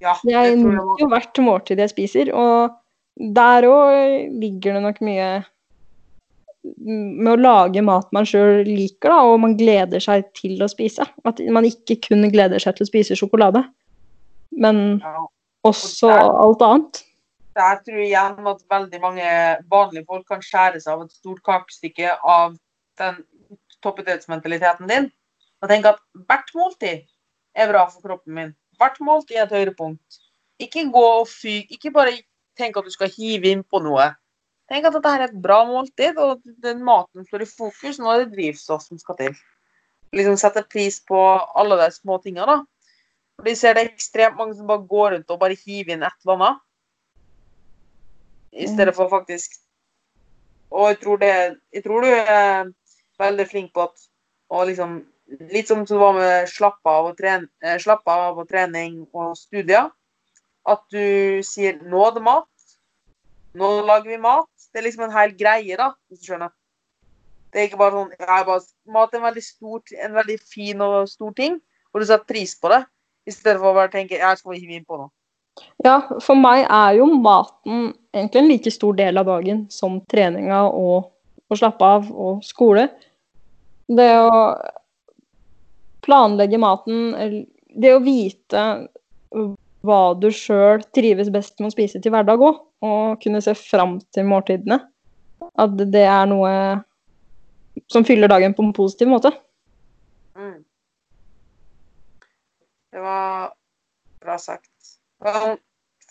[0.00, 2.74] ja, det Jeg nyter hvert måltid jeg spiser, og
[3.16, 5.30] der òg ligger det nok mye
[6.62, 11.06] med å lage mat man sjøl liker, da, og man gleder seg til å spise.
[11.26, 13.64] At man ikke kun gleder seg til å spise sjokolade,
[14.54, 15.24] men ja.
[15.66, 17.02] også Og der- alt annet.
[17.52, 19.24] Der tror jeg at veldig mange
[19.68, 22.54] vanlige folk kan skjære seg av et stort kakestykke av
[22.98, 23.18] den
[23.82, 25.10] toppidrettsmentaliteten din.
[25.60, 27.02] Og tenke at hvert måltid
[27.54, 28.54] er bra for kroppen min.
[28.80, 30.22] Hvert måltid er et høydepunkt.
[30.62, 31.68] Ikke gå og fyg.
[31.74, 32.16] Ikke bare
[32.58, 34.10] tenk at du skal hive inn på noe.
[34.70, 37.98] Tenk at dette er et bra måltid, og den maten står i fokus.
[38.00, 39.40] Nå er det drivstoff som skal til.
[40.16, 41.18] Liksom sette pris på
[41.58, 42.60] alle de små tinga, da.
[43.36, 46.24] For de ser det ekstremt mange som bare går rundt og bare hiver inn et
[46.24, 46.62] eller annet.
[48.52, 49.54] I stedet for faktisk
[50.72, 52.68] Og jeg tror, det, jeg tror du er
[53.20, 54.04] veldig flink på at
[54.52, 55.00] å liksom
[55.48, 59.30] Litt som det var med slappe av og, tren, eh, slappe av og trening og
[59.38, 59.86] studier.
[60.68, 62.76] At du sier 'nå er det mat'.
[63.54, 64.48] Nå lager vi mat.
[64.72, 66.52] Det er liksom en hel greie, da, hvis du skjønner.
[67.52, 70.80] Det er ikke bare sånn jeg bare, Mat er en veldig, stor, en veldig fin
[70.80, 71.58] og stor ting,
[71.92, 72.84] og du setter pris på det.
[73.28, 75.10] I stedet for å bare tenke 'jeg skal hive inn på noe'.
[75.84, 80.62] Ja, for meg er jo maten egentlig en like stor del av dagen som treninga
[80.72, 81.12] og
[81.50, 82.88] å slappe av og skole.
[83.88, 84.38] Det å
[86.06, 88.88] planlegge maten, det å vite
[89.86, 93.98] hva du sjøl trives best med å spise til hverdag òg, og kunne se fram
[94.14, 94.78] til måltidene.
[95.58, 96.52] At det er noe
[97.90, 99.32] som fyller dagen på en positiv måte.
[100.38, 100.60] Mm.
[102.92, 103.52] Det var
[104.22, 104.70] bra sagt.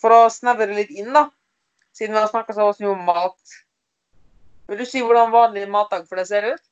[0.02, 1.28] For å snevre litt inn, da,
[1.94, 3.56] siden vi har snakka så mye om mat.
[4.70, 6.62] Vil du si hvordan vanlig matdag for deg ser ut?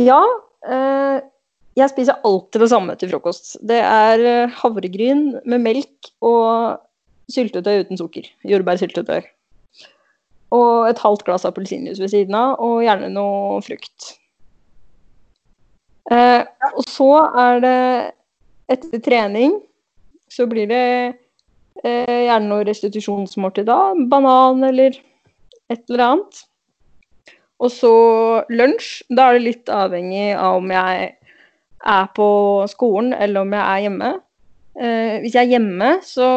[0.00, 0.20] Ja.
[0.64, 1.20] Eh,
[1.74, 3.56] jeg spiser alltid det samme til frokost.
[3.66, 6.78] Det er eh, havregryn med melk og
[7.32, 8.28] syltetøy uten sukker.
[8.46, 9.24] Jordbærsyltetøy.
[10.54, 14.12] Og et halvt glass appelsinjuice ved siden av, og gjerne noe frukt.
[16.14, 17.10] Eh, og så
[17.42, 17.78] er det
[18.74, 19.56] etter trening
[20.34, 20.86] så blir det
[21.84, 23.78] eh, gjerne noe restitusjonsmåltid da.
[24.10, 24.96] Banan eller
[25.72, 26.40] et eller annet.
[27.62, 27.94] Og så
[28.52, 29.04] lunsj.
[29.14, 31.12] Da er det litt avhengig av om jeg
[31.84, 32.28] er på
[32.70, 34.10] skolen eller om jeg er hjemme.
[34.74, 36.28] Eh, hvis jeg er hjemme, så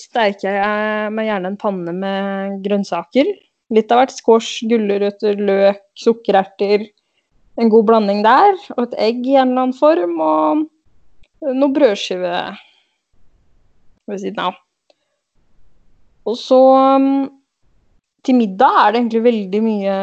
[0.00, 3.30] steiker jeg meg gjerne en panne med grønnsaker.
[3.74, 4.14] Litt av hvert.
[4.14, 6.86] Squash, gulrøtter, løk, sukkererter.
[7.56, 8.52] En god blanding der.
[8.76, 10.20] Og et egg i en eller annen form.
[10.20, 10.66] Og
[11.56, 12.36] noe brødskive
[14.06, 14.60] ved siden av.
[16.26, 16.58] Og så
[16.98, 17.26] um,
[18.26, 19.98] til middag er det egentlig veldig mye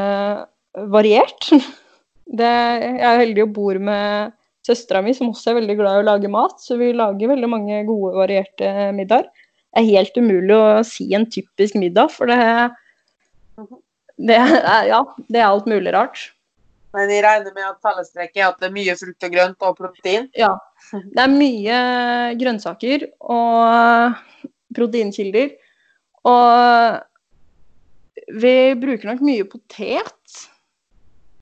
[0.91, 1.49] variert.
[2.23, 4.31] Det, jeg er heldig og bor med
[4.63, 6.59] søstera mi, som også er veldig glad i å lage mat.
[6.63, 9.27] Så vi lager veldig mange gode, varierte middager.
[9.73, 12.37] Det er helt umulig å si en typisk middag, for det,
[14.21, 16.27] det er, ja, det er alt mulig rart.
[16.93, 19.79] Men jeg regner med at fellestrekket er at det er mye frukt og grønt og
[19.79, 20.27] protein?
[20.37, 20.51] Ja.
[20.93, 21.77] Det er mye
[22.37, 24.19] grønnsaker og
[24.77, 25.55] proteinkilder.
[26.29, 27.01] Og
[28.43, 30.37] vi bruker nok mye potet.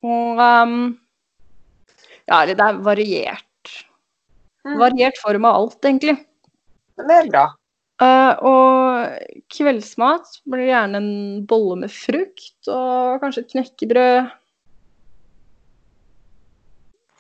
[0.08, 0.96] Og um,
[2.32, 3.74] ja, det er variert.
[4.66, 4.78] Mm.
[4.80, 6.16] Variert form av alt, egentlig.
[7.02, 7.48] Det er bra.
[8.02, 11.12] Uh, og kveldsmat blir gjerne en
[11.46, 14.32] bolle med frukt og kanskje et knekkebrød.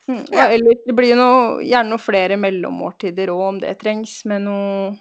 [0.10, 0.48] Mm, ja.
[0.48, 4.96] Eller det blir noe, gjerne noe flere mellommåltider òg, om det trengs, med noe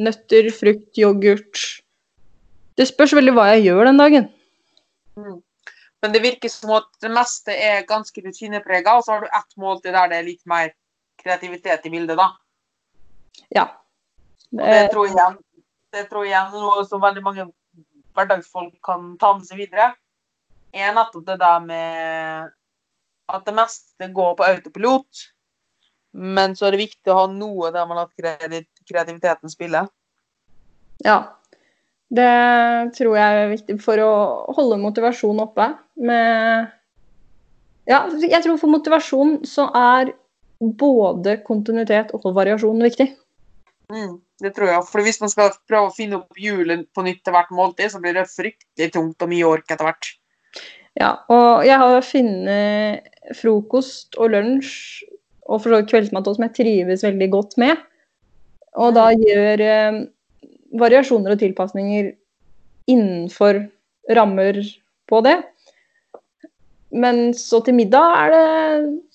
[0.00, 1.60] nøtter, frukt, yoghurt.
[2.80, 4.30] Det spørs veldig hva jeg gjør den dagen.
[5.20, 5.40] Mm.
[6.02, 9.56] Men det virker som at det meste er ganske rutineprega, og så har du ett
[9.60, 10.72] måltid der det er litt mer
[11.22, 12.28] kreativitet i bildet, da.
[13.54, 13.66] Ja.
[14.50, 15.36] Det, det tror jeg igjen,
[15.94, 17.46] det tror jeg er noe som veldig mange
[18.16, 19.92] hverdagsfolk kan ta med seg videre,
[20.72, 22.50] er nettopp det der med
[23.32, 25.28] at det meste går på autopilot.
[26.12, 29.86] Men så er det viktig å ha noe der man lar kreativiteten spille.
[31.04, 31.16] Ja.
[32.12, 32.28] Det
[32.98, 34.12] tror jeg er viktig for å
[34.58, 35.70] holde motivasjonen oppe.
[35.96, 36.70] Med
[37.88, 40.12] Ja, jeg tror for motivasjon så er
[40.62, 43.08] både kontinuitet og variasjon viktig.
[43.92, 44.84] Mm, det tror jeg.
[44.88, 48.00] For hvis man skal prøve å finne opp hjulet på nytt til hvert måltid, så
[48.00, 50.12] blir det fryktelig tungt og mye ork etter hvert.
[51.00, 55.02] Ja, og jeg har funnet frokost og lunsj
[55.48, 57.80] og for så vidt kveldsmat som jeg trives veldig godt med.
[58.80, 60.02] Og da gjør eh,
[60.80, 62.12] variasjoner og tilpasninger
[62.92, 63.64] innenfor
[64.16, 64.60] rammer
[65.10, 65.36] på det.
[66.92, 68.46] Men så til middag er det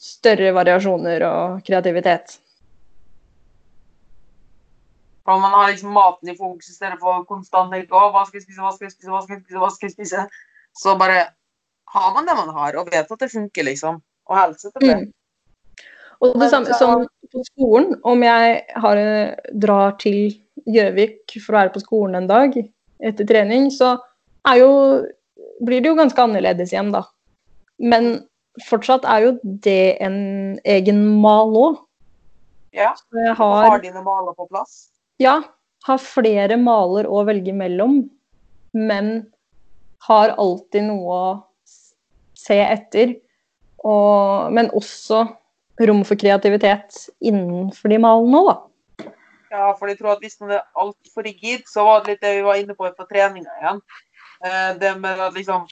[0.01, 2.39] større variasjoner og kreativitet.
[5.27, 8.47] Om man har liksom maten i fokus i stedet for konstant tenke hva skal jeg
[8.47, 10.23] spise, hva skal jeg spise, hva skal jeg spise, hva skal jeg spise?
[10.77, 11.19] Så bare
[11.93, 13.99] har man det man har, og vet at det funker, liksom.
[14.27, 14.95] Og helse til det.
[14.97, 15.11] Mm.
[16.25, 19.01] Og det samme som på skolen, om jeg har,
[19.53, 20.33] drar til
[20.67, 23.93] Gjøvik for å være på skolen en dag etter trening, så
[24.57, 24.71] jo,
[25.61, 27.03] blir det jo ganske annerledes igjen, da.
[27.77, 28.25] Men
[28.67, 30.19] fortsatt er jo det en
[30.65, 31.79] egen mal òg.
[32.75, 32.93] Ja.
[33.37, 34.87] Har, har dine maler på plass?
[35.21, 35.39] Ja.
[35.87, 38.01] Har flere maler å velge mellom,
[38.75, 39.11] men
[40.07, 41.27] har alltid noe å
[42.37, 43.15] se etter.
[43.87, 45.23] Og, men også
[45.87, 48.57] rom for kreativitet innenfor de malene òg, da.
[49.47, 52.33] Ja, for jeg tror at hvis man er altfor rigid, så var det litt det
[52.35, 53.79] vi var inne på på treninga igjen.
[54.43, 55.69] Eh, det med at liksom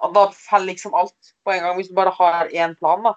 [0.00, 1.76] at Da faller liksom alt på en gang.
[1.76, 3.14] Hvis du bare har én plan, da,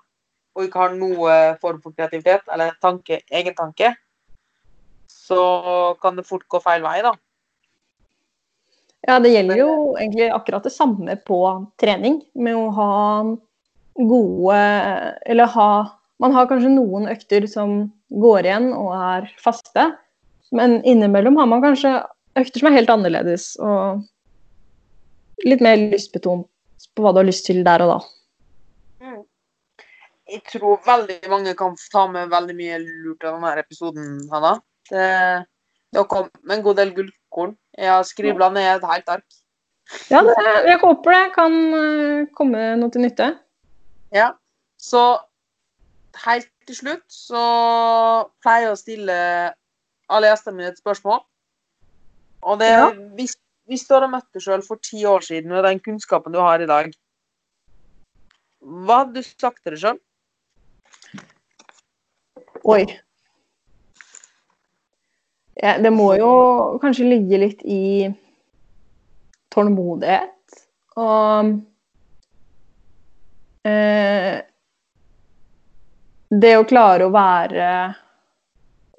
[0.54, 3.94] og ikke har noe form for kreativitet eller tanke, egen tanke,
[5.08, 7.14] så kan det fort gå feil vei, da.
[9.04, 11.40] Ja, det gjelder jo egentlig akkurat det samme på
[11.82, 12.94] trening, med å ha
[13.94, 14.62] gode
[15.30, 15.68] Eller ha
[16.24, 17.92] Man har kanskje noen økter som
[18.24, 19.90] går igjen og er faste,
[20.56, 21.92] men innimellom har man kanskje
[22.40, 24.06] økter som er helt annerledes, og
[25.44, 26.48] litt mer lystbetont
[26.94, 28.00] på hva du har lyst til der og da.
[29.04, 29.22] Mm.
[30.34, 34.56] Jeg tror veldig mange kan ta med veldig mye lurt av denne episoden, Hanna.
[34.90, 35.08] Det,
[35.92, 37.58] det har kommet en god del gullkorn.
[37.78, 39.40] Jeg har skribla ned et helt ark.
[40.10, 40.36] Ja, det,
[40.70, 43.34] jeg håper det kan eh, komme noe til nytte.
[44.16, 44.32] Ja.
[44.80, 45.02] Så
[46.24, 47.44] helt til slutt så
[48.44, 49.18] pleier jeg å stille
[50.14, 51.24] alle gjestene mine et spørsmål.
[52.44, 52.92] Og det Ja.
[53.18, 53.36] hvis,
[53.70, 56.62] hvis du hadde møtt deg sjøl for ti år siden med den kunnskapen du har
[56.62, 56.92] i dag,
[58.64, 60.00] hva hadde du sagt til deg sjøl?
[62.64, 62.84] Oi.
[65.60, 66.30] Ja, det må jo
[66.82, 68.10] kanskje ligge litt i
[69.54, 70.58] tålmodighet
[71.00, 71.52] og
[73.68, 74.42] eh,
[76.34, 77.68] Det å klare å være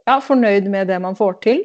[0.07, 1.65] ja, fornøyd med det man får til.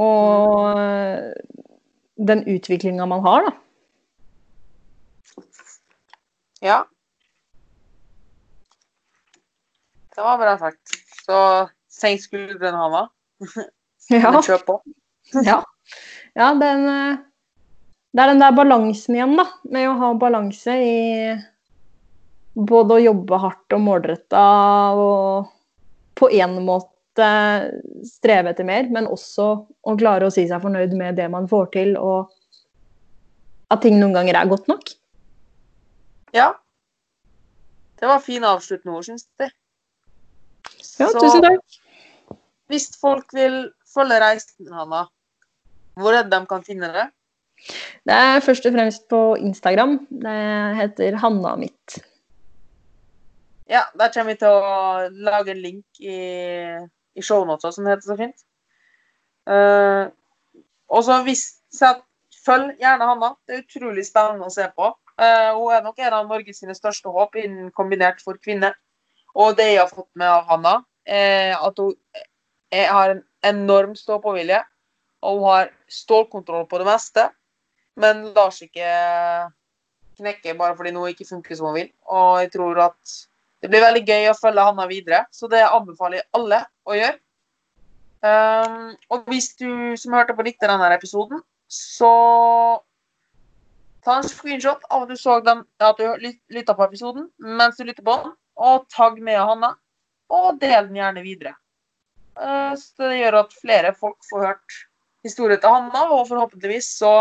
[0.00, 0.80] Og
[2.30, 3.52] den utviklinga man har, da.
[6.60, 6.78] Ja.
[10.14, 10.96] Det var bra sagt.
[11.24, 11.36] Så
[11.88, 13.08] senk skuldrene, Hanna.
[14.10, 14.32] Ja.
[14.42, 14.80] Kjør på.
[15.46, 15.60] Ja,
[16.34, 17.18] ja den, eh,
[18.10, 19.44] det er den der balansen igjen, da.
[19.70, 20.96] Med å ha balanse i
[22.58, 24.42] både å jobbe hardt og målretta
[24.98, 25.52] og
[26.18, 31.18] på én måte streve etter mer, men også å klare å si seg fornøyd med
[31.18, 32.30] det man får til, og
[33.70, 34.92] at ting noen ganger er godt nok.
[36.36, 36.52] Ja.
[38.00, 39.52] Det var fine avsluttende ord, syns jeg.
[41.00, 41.80] Ja, tusen takk.
[42.70, 45.08] Hvis folk vil følge reisen Hanna,
[45.98, 47.08] hvor er det de kan finne det?
[48.08, 49.98] Det er først og fremst på Instagram.
[50.22, 50.36] Det
[50.78, 51.98] heter Hanna mitt.
[53.70, 56.16] Ja, der kommer vi til å lage en link i,
[57.16, 58.44] i shownota, som det heter så fint.
[59.50, 60.12] Uh,
[60.90, 61.96] og så hvis så
[62.40, 63.34] Følg gjerne Hanna.
[63.44, 64.86] Det er utrolig spennende å se på.
[65.20, 68.72] Uh, hun er nok en av Norges sine største håp innen kombinert for kvinner.
[69.36, 71.92] Og det jeg har fått med av Hanna, er at hun
[72.72, 74.62] er, har en enorm stå-på-vilje.
[75.20, 77.26] Og hun har stålkontroll på det meste,
[78.00, 78.94] men lar seg ikke
[80.20, 81.90] knekke bare fordi noe ikke funker som hun vil.
[82.08, 83.16] Og jeg tror at
[83.60, 87.18] det blir veldig gøy å følge Hanna videre, så det anbefaler jeg alle å gjøre.
[88.20, 91.40] Um, og hvis du som hørte på likte denne episoden,
[91.72, 92.12] så
[94.04, 97.84] ta en screenshot av at du så den, at du lytta på episoden mens du
[97.84, 99.74] lytter på den, og tagg med Hanna,
[100.32, 101.54] og del den gjerne videre.
[102.40, 104.80] Uh, så det gjør at flere folk får hørt
[105.26, 107.14] historien til Hanna, og forhåpentligvis så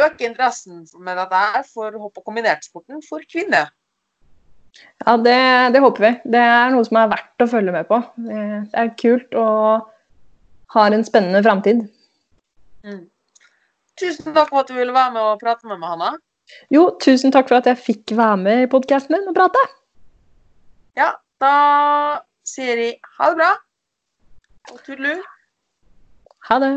[0.00, 3.68] øker interessen med dette her for hopp- og kombinertsporten for kvinner.
[5.06, 5.38] Ja, det,
[5.74, 6.10] det håper vi.
[6.34, 8.00] Det er noe som er verdt å følge med på.
[8.26, 9.88] Det er kult og
[10.74, 11.86] har en spennende framtid.
[12.86, 13.06] Mm.
[14.00, 16.12] Tusen takk for at du ville være med og prate med meg, Hanna.
[16.72, 19.60] Jo, tusen takk for at jeg fikk være med i podkasten din og prate.
[20.98, 21.12] Ja,
[21.42, 21.52] da
[22.46, 23.50] sier vi ha det bra.
[24.70, 25.20] Og tudelu.
[26.48, 26.72] Ha det.